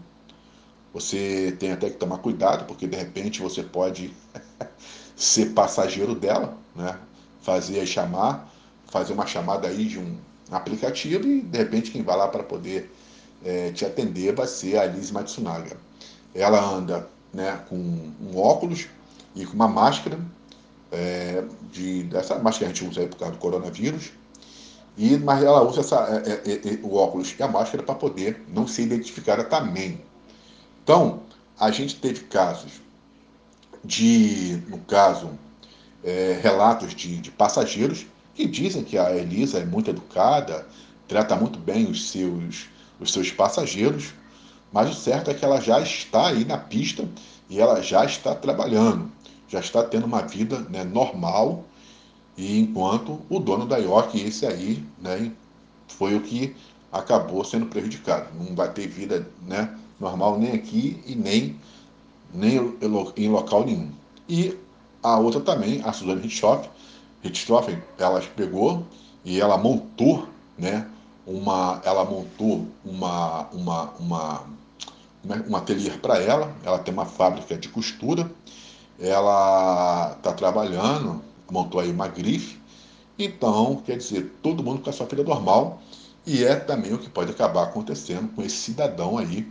Você 0.93 1.55
tem 1.59 1.71
até 1.71 1.89
que 1.89 1.97
tomar 1.97 2.17
cuidado, 2.19 2.65
porque 2.65 2.87
de 2.87 2.97
repente 2.97 3.41
você 3.41 3.61
pode 3.61 4.13
ser 5.15 5.53
passageiro 5.53 6.15
dela, 6.15 6.57
né? 6.75 6.97
fazer 7.41 7.85
chamar, 7.85 8.51
fazer 8.87 9.13
uma 9.13 9.27
chamada 9.27 9.67
aí 9.67 9.85
de 9.85 9.99
um 9.99 10.17
aplicativo 10.51 11.27
e 11.27 11.41
de 11.41 11.57
repente 11.57 11.91
quem 11.91 12.01
vai 12.01 12.17
lá 12.17 12.27
para 12.27 12.43
poder 12.43 12.91
é, 13.43 13.71
te 13.71 13.85
atender 13.85 14.33
vai 14.33 14.47
ser 14.47 14.77
a 14.77 14.85
Liz 14.85 15.11
Matsunaga. 15.11 15.77
Ela 16.33 16.59
anda 16.63 17.07
né, 17.33 17.63
com 17.69 17.75
um 17.75 18.37
óculos 18.37 18.87
e 19.35 19.45
com 19.45 19.53
uma 19.53 19.67
máscara, 19.67 20.19
é, 20.91 21.43
de, 21.71 22.03
dessa 22.03 22.35
máscara 22.39 22.57
que 22.57 22.63
a 22.65 22.67
gente 22.67 22.85
usa 22.85 23.01
aí 23.01 23.07
por 23.07 23.17
causa 23.17 23.33
do 23.33 23.39
coronavírus, 23.39 24.11
e, 24.97 25.17
mas 25.17 25.43
ela 25.43 25.63
usa 25.63 25.79
essa, 25.79 26.23
é, 26.25 26.31
é, 26.31 26.51
é, 26.51 26.73
é 26.73 26.79
o 26.83 26.95
óculos 26.95 27.33
e 27.37 27.43
a 27.43 27.47
máscara 27.47 27.83
para 27.83 27.95
poder 27.95 28.43
não 28.49 28.67
ser 28.67 28.83
identificada 28.83 29.43
também. 29.43 30.01
Então, 30.83 31.21
a 31.59 31.71
gente 31.71 31.95
teve 31.95 32.21
casos 32.21 32.81
de, 33.83 34.61
no 34.67 34.79
caso, 34.79 35.29
é, 36.03 36.39
relatos 36.41 36.93
de, 36.93 37.17
de, 37.17 37.31
passageiros 37.31 38.05
que 38.33 38.45
dizem 38.45 38.83
que 38.83 38.97
a 38.97 39.15
Elisa 39.15 39.59
é 39.59 39.65
muito 39.65 39.89
educada, 39.89 40.67
trata 41.07 41.35
muito 41.35 41.59
bem 41.59 41.89
os 41.89 42.09
seus, 42.09 42.67
os 42.99 43.11
seus 43.11 43.31
passageiros, 43.31 44.13
mas 44.71 44.89
o 44.89 44.93
certo 44.93 45.31
é 45.31 45.33
que 45.33 45.43
ela 45.43 45.59
já 45.59 45.79
está 45.79 46.27
aí 46.27 46.45
na 46.45 46.57
pista 46.57 47.07
e 47.49 47.59
ela 47.59 47.81
já 47.81 48.05
está 48.05 48.35
trabalhando, 48.35 49.11
já 49.49 49.59
está 49.59 49.83
tendo 49.83 50.05
uma 50.05 50.21
vida 50.21 50.59
né, 50.69 50.83
normal, 50.83 51.65
e 52.37 52.59
enquanto 52.59 53.19
o 53.29 53.39
dono 53.39 53.65
da 53.65 53.77
IOC, 53.77 54.15
esse 54.15 54.45
aí, 54.45 54.83
né, 55.01 55.31
foi 55.87 56.15
o 56.15 56.21
que 56.21 56.55
acabou 56.91 57.43
sendo 57.43 57.65
prejudicado. 57.65 58.27
Não 58.39 58.55
vai 58.55 58.71
ter 58.71 58.87
vida 58.87 59.27
né, 59.45 59.75
normal 59.99 60.39
nem 60.39 60.51
aqui 60.51 61.01
e 61.05 61.15
nem, 61.15 61.59
nem 62.33 62.77
em 63.17 63.29
local 63.29 63.65
nenhum. 63.65 63.91
E 64.27 64.57
a 65.01 65.17
outra 65.17 65.41
também, 65.41 65.81
a 65.83 65.91
Suzane 65.91 66.21
Richthofen, 66.21 66.69
Richthofen, 67.23 67.81
ela 67.97 68.21
pegou 68.35 68.85
e 69.25 69.41
ela 69.41 69.57
montou, 69.57 70.29
né, 70.57 70.87
uma, 71.25 71.81
ela 71.83 72.05
montou 72.05 72.67
uma, 72.85 73.47
uma, 73.51 73.83
uma, 73.99 74.43
um 75.47 75.55
ateliê 75.55 75.91
para 75.91 76.17
ela, 76.19 76.53
ela 76.63 76.79
tem 76.79 76.93
uma 76.93 77.05
fábrica 77.05 77.57
de 77.57 77.69
costura, 77.69 78.29
ela 78.99 80.15
está 80.17 80.33
trabalhando, 80.33 81.21
montou 81.49 81.79
aí 81.81 81.91
uma 81.91 82.07
grife, 82.07 82.59
então, 83.17 83.81
quer 83.85 83.97
dizer, 83.97 84.31
todo 84.41 84.63
mundo 84.63 84.81
com 84.81 84.89
a 84.89 84.93
sua 84.93 85.05
vida 85.05 85.23
normal, 85.23 85.81
e 86.25 86.45
é 86.45 86.55
também 86.55 86.93
o 86.93 86.97
que 86.97 87.09
pode 87.09 87.31
acabar 87.31 87.63
acontecendo 87.63 88.29
com 88.33 88.41
esse 88.41 88.55
cidadão 88.55 89.17
aí, 89.17 89.45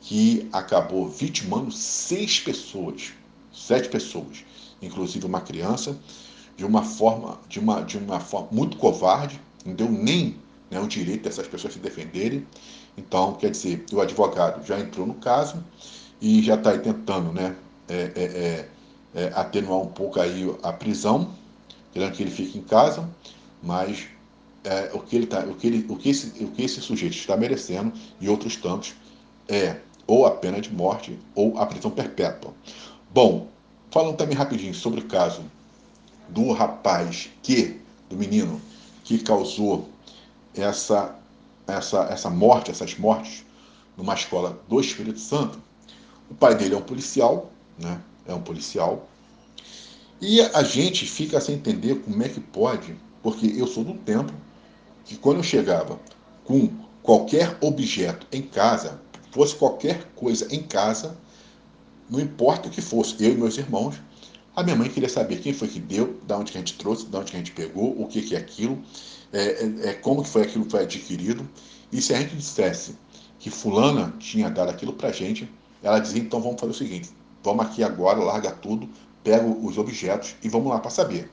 que 0.00 0.48
acabou 0.52 1.08
vitimando 1.08 1.72
seis 1.72 2.38
pessoas, 2.38 3.12
sete 3.52 3.88
pessoas, 3.88 4.44
inclusive 4.80 5.24
uma 5.26 5.40
criança, 5.40 5.96
de 6.56 6.64
uma 6.64 6.82
forma, 6.82 7.38
de 7.48 7.58
uma, 7.58 7.82
de 7.82 7.96
uma 7.96 8.20
forma 8.20 8.48
muito 8.52 8.76
covarde, 8.76 9.40
não 9.64 9.74
deu 9.74 9.90
nem 9.90 10.36
né, 10.70 10.80
o 10.80 10.86
direito 10.86 11.22
dessas 11.22 11.46
pessoas 11.46 11.74
se 11.74 11.78
defenderem. 11.78 12.46
Então, 12.96 13.34
quer 13.34 13.50
dizer, 13.50 13.84
o 13.92 14.00
advogado 14.00 14.66
já 14.66 14.78
entrou 14.78 15.06
no 15.06 15.14
caso 15.14 15.64
e 16.20 16.42
já 16.42 16.56
está 16.56 16.76
tentando 16.76 17.32
né, 17.32 17.56
é, 17.88 18.12
é, 18.14 18.22
é, 18.22 18.68
é, 19.14 19.32
atenuar 19.34 19.80
um 19.80 19.88
pouco 19.88 20.20
aí 20.20 20.54
a 20.62 20.72
prisão, 20.72 21.34
querendo 21.92 22.12
que 22.12 22.22
ele 22.22 22.30
fique 22.30 22.58
em 22.58 22.62
casa, 22.62 23.08
mas 23.62 24.06
é, 24.64 24.90
o, 24.92 25.00
que 25.00 25.16
ele 25.16 25.26
tá, 25.26 25.40
o, 25.40 25.54
que 25.54 25.66
ele, 25.66 25.86
o, 25.88 25.96
que 25.96 26.10
esse, 26.10 26.44
o 26.44 26.48
que 26.48 26.62
esse 26.62 26.80
sujeito 26.80 27.16
está 27.16 27.36
merecendo 27.36 27.92
e 28.20 28.28
outros 28.28 28.56
tantos 28.56 28.94
é 29.48 29.80
ou 30.06 30.26
a 30.26 30.30
pena 30.30 30.60
de 30.60 30.72
morte 30.72 31.18
ou 31.34 31.58
a 31.58 31.66
prisão 31.66 31.90
perpétua. 31.90 32.52
Bom, 33.10 33.48
falando 33.90 34.16
também 34.16 34.36
rapidinho 34.36 34.74
sobre 34.74 35.00
o 35.00 35.04
caso 35.04 35.42
do 36.28 36.52
rapaz 36.52 37.30
que, 37.42 37.80
do 38.08 38.16
menino, 38.16 38.60
que 39.04 39.18
causou 39.18 39.88
essa, 40.54 41.14
essa, 41.66 42.04
essa 42.10 42.30
morte, 42.30 42.70
essas 42.70 42.98
mortes 42.98 43.44
numa 43.96 44.14
escola 44.14 44.60
do 44.68 44.80
Espírito 44.80 45.18
Santo. 45.18 45.58
O 46.30 46.34
pai 46.34 46.54
dele 46.54 46.74
é 46.74 46.78
um 46.78 46.82
policial, 46.82 47.50
né? 47.78 48.00
É 48.28 48.34
um 48.34 48.40
policial. 48.40 49.08
E 50.20 50.40
a 50.40 50.62
gente 50.62 51.06
fica 51.06 51.40
sem 51.40 51.56
entender 51.56 51.96
como 51.96 52.22
é 52.22 52.28
que 52.28 52.40
pode, 52.40 52.94
porque 53.22 53.46
eu 53.56 53.66
sou 53.66 53.82
do 53.82 53.94
tempo 53.94 54.32
que 55.04 55.16
quando 55.16 55.38
eu 55.38 55.42
chegava 55.42 55.98
com 56.44 56.68
qualquer 57.02 57.56
objeto 57.60 58.26
em 58.30 58.42
casa, 58.42 59.00
fosse 59.30 59.54
qualquer 59.54 60.04
coisa 60.14 60.46
em 60.54 60.62
casa, 60.62 61.16
não 62.10 62.20
importa 62.20 62.68
o 62.68 62.70
que 62.70 62.80
fosse, 62.80 63.16
eu 63.24 63.32
e 63.32 63.36
meus 63.36 63.56
irmãos, 63.58 63.96
a 64.56 64.62
minha 64.62 64.74
mãe 64.74 64.90
queria 64.90 65.08
saber 65.08 65.40
quem 65.40 65.52
foi 65.52 65.68
que 65.68 65.78
deu, 65.78 66.18
da 66.26 66.36
onde 66.36 66.50
que 66.50 66.58
a 66.58 66.60
gente 66.60 66.74
trouxe, 66.74 67.06
da 67.06 67.20
onde 67.20 67.30
que 67.30 67.36
a 67.36 67.40
gente 67.40 67.52
pegou, 67.52 68.00
o 68.00 68.08
que, 68.08 68.20
que 68.22 68.34
é 68.34 68.38
aquilo, 68.38 68.82
é, 69.32 69.40
é, 69.40 69.88
é 69.90 69.94
como 69.94 70.22
que 70.22 70.28
foi 70.28 70.42
aquilo 70.42 70.64
que 70.64 70.70
foi 70.72 70.82
adquirido. 70.82 71.48
E 71.92 72.02
se 72.02 72.12
a 72.12 72.18
gente 72.18 72.34
dissesse 72.34 72.96
que 73.38 73.50
fulana 73.50 74.12
tinha 74.18 74.50
dado 74.50 74.70
aquilo 74.70 74.92
pra 74.92 75.12
gente, 75.12 75.48
ela 75.82 76.00
dizia, 76.00 76.20
então 76.20 76.40
vamos 76.40 76.60
fazer 76.60 76.72
o 76.72 76.74
seguinte, 76.74 77.10
vamos 77.48 77.64
aqui 77.64 77.82
agora, 77.82 78.18
larga 78.18 78.50
tudo, 78.50 78.86
pega 79.24 79.46
os 79.46 79.78
objetos 79.78 80.36
e 80.42 80.48
vamos 80.50 80.70
lá 80.70 80.78
para 80.78 80.90
saber. 80.90 81.30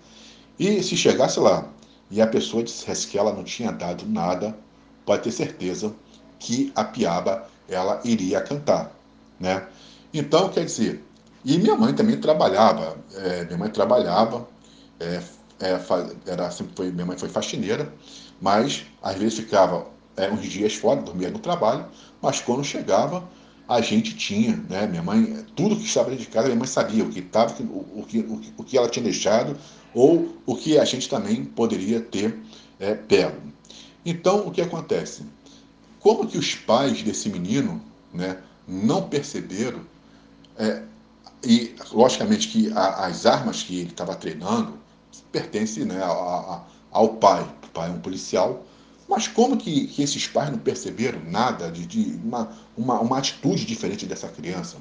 E 0.57 0.81
se 0.81 0.95
chegasse 0.95 1.39
lá 1.39 1.67
e 2.09 2.21
a 2.21 2.27
pessoa 2.27 2.63
dissesse 2.63 3.07
que 3.07 3.17
ela 3.17 3.33
não 3.33 3.43
tinha 3.43 3.71
dado 3.71 4.05
nada, 4.07 4.57
pode 5.05 5.23
ter 5.23 5.31
certeza 5.31 5.93
que 6.39 6.71
a 6.73 6.85
piaba 6.85 7.49
ela 7.67 7.99
iria 8.05 8.39
cantar, 8.39 8.91
né? 9.39 9.67
Então, 10.13 10.47
quer 10.47 10.63
dizer, 10.63 11.03
e 11.43 11.57
minha 11.57 11.75
mãe 11.75 11.93
também 11.93 12.17
trabalhava, 12.17 12.97
é, 13.13 13.43
minha 13.43 13.57
mãe 13.57 13.69
trabalhava, 13.69 14.47
é, 14.99 15.21
é, 15.59 15.79
era, 16.27 16.49
sempre 16.49 16.73
foi, 16.75 16.91
minha 16.91 17.05
mãe 17.05 17.17
foi 17.17 17.27
faxineira, 17.27 17.91
mas 18.39 18.85
às 19.03 19.15
vezes 19.15 19.39
ficava 19.39 19.87
é, 20.15 20.31
uns 20.31 20.45
dias 20.45 20.75
fora, 20.75 21.01
dormia 21.01 21.29
no 21.29 21.39
trabalho, 21.39 21.85
mas 22.21 22.39
quando 22.39 22.63
chegava, 22.63 23.27
a 23.67 23.81
gente 23.81 24.15
tinha, 24.15 24.55
né? 24.69 24.85
Minha 24.87 25.01
mãe, 25.01 25.45
tudo 25.55 25.75
que 25.75 25.85
estava 25.85 26.15
de 26.15 26.25
casa, 26.27 26.47
minha 26.47 26.59
mãe 26.59 26.67
sabia 26.67 27.03
o 27.03 27.09
que 27.09 27.19
estava, 27.19 27.53
o, 27.63 27.99
o, 28.01 28.05
que, 28.07 28.19
o, 28.19 28.41
o 28.57 28.63
que 28.63 28.77
ela 28.77 28.89
tinha 28.89 29.03
deixado, 29.03 29.57
ou 29.93 30.37
o 30.45 30.55
que 30.55 30.77
a 30.77 30.85
gente 30.85 31.09
também 31.09 31.43
poderia 31.43 31.99
ter 31.99 32.37
é, 32.79 32.93
pego. 32.93 33.41
Então, 34.05 34.47
o 34.47 34.51
que 34.51 34.61
acontece? 34.61 35.23
Como 35.99 36.27
que 36.27 36.37
os 36.37 36.53
pais 36.53 37.01
desse 37.01 37.29
menino 37.29 37.81
né, 38.13 38.37
não 38.67 39.09
perceberam 39.09 39.81
é, 40.57 40.83
e, 41.43 41.75
logicamente, 41.91 42.47
que 42.47 42.71
a, 42.73 43.05
as 43.05 43.25
armas 43.25 43.63
que 43.63 43.79
ele 43.79 43.89
estava 43.89 44.15
treinando 44.15 44.73
pertencem 45.31 45.85
né, 45.85 46.01
a, 46.01 46.07
a, 46.07 46.61
ao 46.91 47.09
pai. 47.15 47.43
O 47.63 47.67
pai 47.69 47.89
é 47.89 47.91
um 47.91 47.99
policial. 47.99 48.63
Mas 49.07 49.27
como 49.27 49.57
que, 49.57 49.87
que 49.87 50.01
esses 50.01 50.27
pais 50.27 50.49
não 50.49 50.57
perceberam 50.57 51.21
nada 51.29 51.71
de, 51.71 51.85
de 51.85 52.19
uma, 52.23 52.49
uma, 52.75 52.99
uma, 52.99 53.17
atitude 53.17 53.65
diferente 53.65 54.05
dessa 54.05 54.27
criança? 54.27 54.77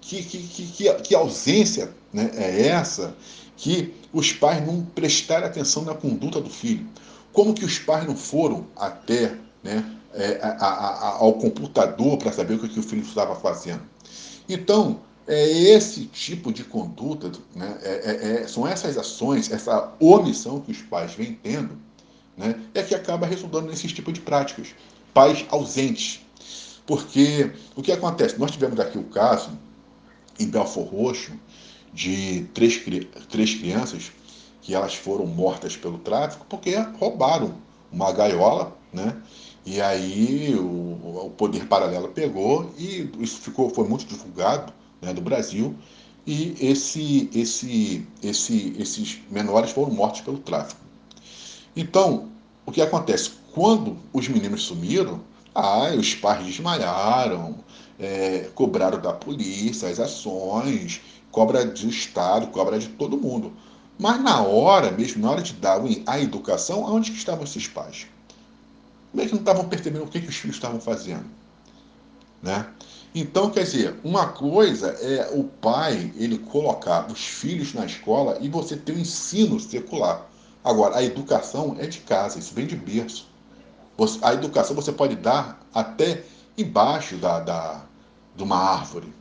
Que, 0.00 0.22
que, 0.22 0.38
que, 0.38 0.94
que 0.94 1.14
ausência 1.14 1.94
né, 2.12 2.30
é 2.34 2.66
essa 2.66 3.14
que 3.56 3.94
os 4.12 4.32
pais 4.32 4.66
não 4.66 4.82
prestaram 4.82 5.46
atenção 5.46 5.84
na 5.84 5.94
conduta 5.94 6.40
do 6.40 6.50
filho? 6.50 6.86
Como 7.32 7.54
que 7.54 7.64
os 7.64 7.78
pais 7.78 8.06
não 8.06 8.16
foram 8.16 8.66
até 8.76 9.36
né, 9.62 9.84
é, 10.14 10.40
a, 10.42 10.48
a, 10.48 11.08
ao 11.18 11.34
computador 11.34 12.18
para 12.18 12.32
saber 12.32 12.54
o 12.54 12.58
que, 12.58 12.68
que 12.68 12.80
o 12.80 12.82
filho 12.82 13.02
estava 13.02 13.36
fazendo? 13.36 13.82
Então, 14.48 15.00
é 15.28 15.48
esse 15.48 16.06
tipo 16.06 16.52
de 16.52 16.64
conduta, 16.64 17.30
né, 17.54 17.78
é, 17.82 17.88
é, 17.88 18.42
é, 18.42 18.48
são 18.48 18.66
essas 18.66 18.98
ações, 18.98 19.50
essa 19.52 19.92
omissão 20.00 20.60
que 20.60 20.72
os 20.72 20.82
pais 20.82 21.14
vêm 21.14 21.38
tendo, 21.40 21.78
né, 22.40 22.58
é 22.74 22.82
que 22.82 22.94
acaba 22.94 23.26
resultando 23.26 23.68
nesses 23.68 23.92
tipos 23.92 24.14
de 24.14 24.20
práticas. 24.20 24.74
Pais 25.12 25.44
ausentes. 25.50 26.20
Porque 26.86 27.52
o 27.76 27.82
que 27.82 27.92
acontece? 27.92 28.38
Nós 28.38 28.50
tivemos 28.50 28.80
aqui 28.80 28.98
o 28.98 29.04
caso, 29.04 29.50
em 30.38 30.46
Belfor 30.46 30.86
Roxo, 30.86 31.32
de 31.92 32.46
três, 32.54 32.80
três 33.28 33.54
crianças 33.54 34.10
que 34.62 34.74
elas 34.74 34.94
foram 34.94 35.26
mortas 35.26 35.76
pelo 35.76 35.98
tráfico 35.98 36.46
porque 36.48 36.76
roubaram 36.98 37.54
uma 37.92 38.12
gaiola, 38.12 38.76
né? 38.92 39.16
E 39.66 39.80
aí 39.80 40.54
o, 40.54 41.26
o 41.26 41.34
poder 41.36 41.66
paralelo 41.66 42.08
pegou 42.08 42.72
e 42.78 43.10
isso 43.18 43.38
ficou 43.40 43.68
foi 43.68 43.86
muito 43.86 44.06
divulgado 44.06 44.72
né, 45.02 45.12
do 45.12 45.20
Brasil 45.20 45.76
e 46.26 46.54
esse, 46.60 47.28
esse, 47.34 48.06
esse, 48.22 48.74
esses 48.78 49.20
menores 49.30 49.70
foram 49.70 49.92
mortos 49.92 50.22
pelo 50.22 50.38
tráfico. 50.38 50.80
Então, 51.74 52.28
o 52.66 52.72
que 52.72 52.82
acontece? 52.82 53.32
Quando 53.52 53.96
os 54.12 54.28
meninos 54.28 54.62
sumiram, 54.62 55.20
ah, 55.54 55.90
os 55.96 56.14
pais 56.14 56.44
desmaiaram, 56.44 57.56
é, 57.98 58.50
cobraram 58.54 59.00
da 59.00 59.12
polícia 59.12 59.88
as 59.88 60.00
ações, 60.00 61.00
cobra 61.30 61.64
do 61.64 61.88
Estado, 61.88 62.46
cobra 62.48 62.78
de 62.78 62.88
todo 62.88 63.16
mundo. 63.16 63.52
Mas 63.98 64.22
na 64.22 64.42
hora 64.42 64.90
mesmo, 64.90 65.22
na 65.22 65.30
hora 65.30 65.42
de 65.42 65.52
dar 65.52 65.80
a 66.06 66.20
educação, 66.20 66.86
aonde 66.86 67.10
que 67.10 67.18
estavam 67.18 67.44
esses 67.44 67.68
pais? 67.68 68.06
Como 69.10 69.22
é 69.22 69.26
que 69.26 69.32
não 69.32 69.40
estavam 69.40 69.68
percebendo 69.68 70.04
o 70.04 70.08
que, 70.08 70.20
que 70.20 70.28
os 70.28 70.36
filhos 70.36 70.56
estavam 70.56 70.80
fazendo? 70.80 71.26
Né? 72.42 72.66
Então, 73.14 73.50
quer 73.50 73.64
dizer, 73.64 73.96
uma 74.04 74.28
coisa 74.28 74.88
é 75.02 75.30
o 75.34 75.44
pai 75.44 76.12
ele 76.16 76.38
colocar 76.38 77.10
os 77.10 77.18
filhos 77.18 77.74
na 77.74 77.84
escola 77.84 78.38
e 78.40 78.48
você 78.48 78.76
ter 78.76 78.92
o 78.92 78.96
um 78.96 79.00
ensino 79.00 79.58
secular. 79.58 80.29
Agora, 80.64 80.96
a 80.96 81.02
educação 81.02 81.76
é 81.78 81.86
de 81.86 82.00
casa, 82.00 82.38
isso 82.38 82.54
vem 82.54 82.66
de 82.66 82.76
berço. 82.76 83.28
A 84.22 84.32
educação 84.32 84.74
você 84.74 84.92
pode 84.92 85.16
dar 85.16 85.60
até 85.74 86.24
embaixo 86.56 87.16
da, 87.16 87.40
da, 87.40 87.84
de 88.36 88.42
uma 88.42 88.56
árvore. 88.56 89.12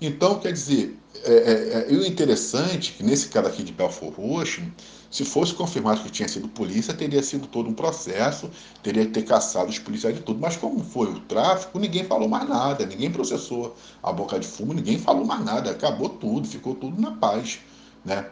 Então, 0.00 0.38
quer 0.38 0.52
dizer, 0.52 0.98
é, 1.24 1.32
é, 1.32 1.92
é, 1.92 1.96
o 1.96 2.06
interessante 2.06 2.92
é 2.92 2.96
que 2.98 3.02
nesse 3.02 3.28
caso 3.28 3.48
aqui 3.48 3.62
de 3.62 3.72
Belfort 3.72 4.14
Roxo, 4.14 4.62
se 5.10 5.24
fosse 5.24 5.54
confirmado 5.54 6.02
que 6.02 6.10
tinha 6.10 6.28
sido 6.28 6.48
polícia, 6.48 6.92
teria 6.92 7.22
sido 7.22 7.46
todo 7.46 7.68
um 7.68 7.74
processo, 7.74 8.50
teria 8.82 9.06
que 9.06 9.12
ter 9.12 9.22
caçado 9.22 9.70
os 9.70 9.78
policiais 9.78 10.16
de 10.16 10.22
tudo. 10.22 10.38
Mas 10.40 10.56
como 10.56 10.84
foi 10.84 11.08
o 11.10 11.20
tráfico, 11.20 11.78
ninguém 11.78 12.04
falou 12.04 12.28
mais 12.28 12.48
nada, 12.48 12.84
ninguém 12.84 13.10
processou 13.10 13.74
a 14.02 14.12
boca 14.12 14.38
de 14.38 14.46
fumo, 14.46 14.74
ninguém 14.74 14.98
falou 14.98 15.24
mais 15.24 15.42
nada, 15.44 15.70
acabou 15.70 16.08
tudo, 16.08 16.46
ficou 16.46 16.74
tudo 16.74 17.00
na 17.00 17.12
paz. 17.12 17.60
Né? 18.04 18.26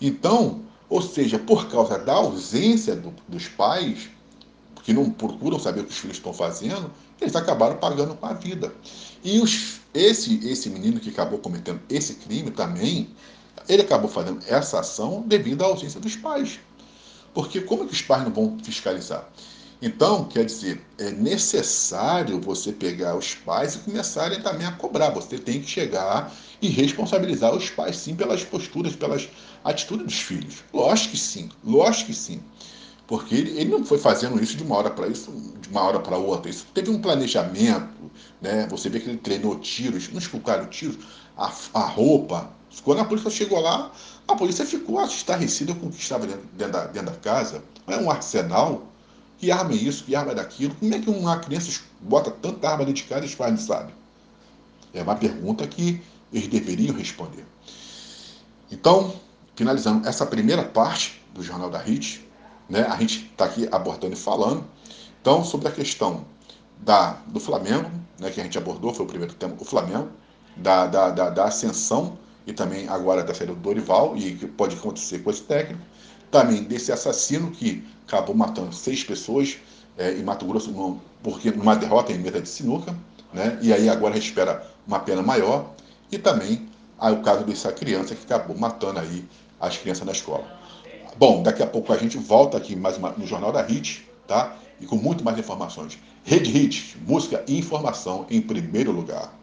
Então, 0.00 0.62
ou 0.90 1.00
seja, 1.00 1.38
por 1.38 1.70
causa 1.70 1.96
da 1.98 2.14
ausência 2.14 2.96
do, 2.96 3.14
dos 3.28 3.46
pais, 3.46 4.10
que 4.82 4.92
não 4.92 5.08
procuram 5.08 5.58
saber 5.58 5.82
o 5.82 5.84
que 5.84 5.92
os 5.92 5.98
filhos 5.98 6.16
estão 6.16 6.32
fazendo, 6.32 6.90
eles 7.20 7.36
acabaram 7.36 7.76
pagando 7.76 8.14
com 8.16 8.26
a 8.26 8.32
vida. 8.32 8.74
E 9.22 9.38
os, 9.38 9.80
esse, 9.94 10.44
esse 10.46 10.68
menino 10.68 10.98
que 10.98 11.10
acabou 11.10 11.38
cometendo 11.38 11.80
esse 11.88 12.14
crime 12.14 12.50
também, 12.50 13.08
ele 13.68 13.82
acabou 13.82 14.10
fazendo 14.10 14.40
essa 14.48 14.80
ação 14.80 15.22
devido 15.26 15.62
à 15.62 15.66
ausência 15.66 16.00
dos 16.00 16.16
pais. 16.16 16.58
Porque 17.32 17.60
como 17.60 17.84
é 17.84 17.86
que 17.86 17.92
os 17.92 18.02
pais 18.02 18.24
não 18.24 18.32
vão 18.32 18.58
fiscalizar? 18.60 19.28
Então, 19.82 20.24
quer 20.24 20.44
dizer, 20.44 20.82
é 20.98 21.10
necessário 21.10 22.38
você 22.38 22.70
pegar 22.70 23.16
os 23.16 23.34
pais 23.34 23.76
e 23.76 23.78
começarem 23.78 24.40
também 24.42 24.66
a 24.66 24.72
cobrar. 24.72 25.10
Você 25.10 25.38
tem 25.38 25.60
que 25.60 25.70
chegar 25.70 26.34
e 26.60 26.68
responsabilizar 26.68 27.54
os 27.54 27.70
pais, 27.70 27.96
sim, 27.96 28.14
pelas 28.14 28.44
posturas, 28.44 28.94
pelas 28.94 29.28
atitudes 29.64 30.06
dos 30.06 30.20
filhos. 30.20 30.64
Lógico 30.72 31.10
que 31.10 31.18
sim, 31.18 31.48
lógico 31.64 32.06
que 32.06 32.14
sim. 32.14 32.42
Porque 33.06 33.34
ele, 33.34 33.58
ele 33.58 33.70
não 33.70 33.84
foi 33.84 33.98
fazendo 33.98 34.40
isso 34.40 34.56
de 34.56 34.62
uma 34.62 34.76
hora 34.76 34.90
para 34.90 35.08
isso, 35.08 35.32
de 35.60 35.68
uma 35.68 35.82
hora 35.82 35.98
para 35.98 36.16
outra. 36.16 36.48
Isso 36.48 36.66
teve 36.72 36.90
um 36.90 37.00
planejamento, 37.00 38.10
né? 38.40 38.68
Você 38.70 38.88
vê 38.88 39.00
que 39.00 39.08
ele 39.08 39.18
treinou 39.18 39.58
tiros, 39.58 40.08
não 40.10 40.18
escutaram 40.18 40.66
tiros, 40.66 40.96
a, 41.36 41.52
a 41.74 41.80
roupa. 41.80 42.50
Quando 42.84 43.00
a 43.00 43.04
polícia 43.04 43.30
chegou 43.30 43.58
lá, 43.58 43.90
a 44.28 44.36
polícia 44.36 44.64
ficou 44.64 45.04
estarrecida 45.04 45.74
com 45.74 45.86
o 45.86 45.90
que 45.90 46.00
estava 46.00 46.24
dentro, 46.24 46.46
dentro, 46.52 46.72
da, 46.72 46.86
dentro 46.86 47.10
da 47.10 47.16
casa. 47.18 47.64
É 47.88 47.96
um 47.96 48.08
arsenal. 48.08 48.86
Que 49.38 49.50
arma 49.50 49.72
é 49.72 49.76
isso? 49.76 50.04
Que 50.04 50.14
arma 50.14 50.30
é 50.30 50.34
daquilo? 50.36 50.74
Como 50.76 50.94
é 50.94 50.98
que 51.00 51.10
uma 51.10 51.38
criança 51.38 51.80
bota 52.00 52.30
tanta 52.30 52.68
arma 52.68 52.84
dentro 52.84 53.02
de 53.02 53.08
casa 53.08 53.24
e 53.24 53.54
os 53.54 53.62
sabem? 53.62 53.94
É 54.94 55.02
uma 55.02 55.16
pergunta 55.16 55.66
que 55.66 56.00
eles 56.32 56.46
deveriam 56.46 56.94
responder. 56.94 57.44
Então, 58.70 59.14
finalizando 59.60 60.08
essa 60.08 60.24
primeira 60.24 60.62
parte 60.62 61.20
do 61.34 61.42
Jornal 61.42 61.68
da 61.68 61.78
RIT, 61.78 62.26
né, 62.66 62.86
a 62.88 62.96
gente 62.96 63.26
está 63.30 63.44
aqui 63.44 63.68
abordando 63.70 64.14
e 64.14 64.16
falando. 64.16 64.64
Então, 65.20 65.44
sobre 65.44 65.68
a 65.68 65.70
questão 65.70 66.24
da, 66.78 67.18
do 67.26 67.38
Flamengo, 67.38 67.90
né, 68.18 68.30
que 68.30 68.40
a 68.40 68.42
gente 68.42 68.56
abordou, 68.56 68.94
foi 68.94 69.04
o 69.04 69.08
primeiro 69.08 69.34
tema, 69.34 69.54
o 69.58 69.64
Flamengo, 69.66 70.08
da, 70.56 70.86
da, 70.86 71.10
da, 71.10 71.28
da 71.28 71.44
ascensão 71.44 72.16
e 72.46 72.54
também 72.54 72.88
agora 72.88 73.22
da 73.22 73.34
saída 73.34 73.52
do 73.52 73.60
Dorival, 73.60 74.16
e 74.16 74.34
que 74.34 74.46
pode 74.46 74.76
acontecer 74.76 75.18
com 75.18 75.28
esse 75.28 75.42
técnico. 75.42 75.82
Também 76.30 76.62
desse 76.62 76.90
assassino 76.90 77.50
que 77.50 77.86
acabou 78.08 78.34
matando 78.34 78.74
seis 78.74 79.04
pessoas 79.04 79.58
é, 79.98 80.12
em 80.12 80.22
Mato 80.22 80.46
Grosso, 80.46 80.70
no, 80.70 80.98
porque 81.22 81.50
numa 81.50 81.76
derrota 81.76 82.12
em 82.12 82.18
mesa 82.18 82.40
de 82.40 82.48
sinuca, 82.48 82.96
né, 83.30 83.58
e 83.60 83.74
aí 83.74 83.90
agora 83.90 84.14
a 84.14 84.16
gente 84.16 84.28
espera 84.28 84.66
uma 84.86 85.00
pena 85.00 85.20
maior. 85.20 85.74
E 86.10 86.16
também 86.16 86.66
aí, 86.98 87.12
o 87.12 87.20
caso 87.20 87.44
dessa 87.44 87.70
criança 87.70 88.14
que 88.14 88.24
acabou 88.24 88.56
matando 88.56 89.00
aí 89.00 89.22
as 89.60 89.76
crianças 89.76 90.06
na 90.06 90.12
escola. 90.12 90.44
Bom, 91.16 91.42
daqui 91.42 91.62
a 91.62 91.66
pouco 91.66 91.92
a 91.92 91.96
gente 91.96 92.16
volta 92.16 92.56
aqui 92.56 92.74
mais 92.74 92.96
uma, 92.96 93.10
no 93.10 93.26
Jornal 93.26 93.52
da 93.52 93.62
Hit, 93.62 94.08
tá? 94.26 94.56
E 94.80 94.86
com 94.86 94.96
muito 94.96 95.22
mais 95.22 95.38
informações. 95.38 95.98
Rede 96.24 96.50
Hit, 96.50 96.96
música 97.06 97.44
e 97.46 97.58
informação 97.58 98.26
em 98.30 98.40
primeiro 98.40 98.90
lugar. 98.90 99.39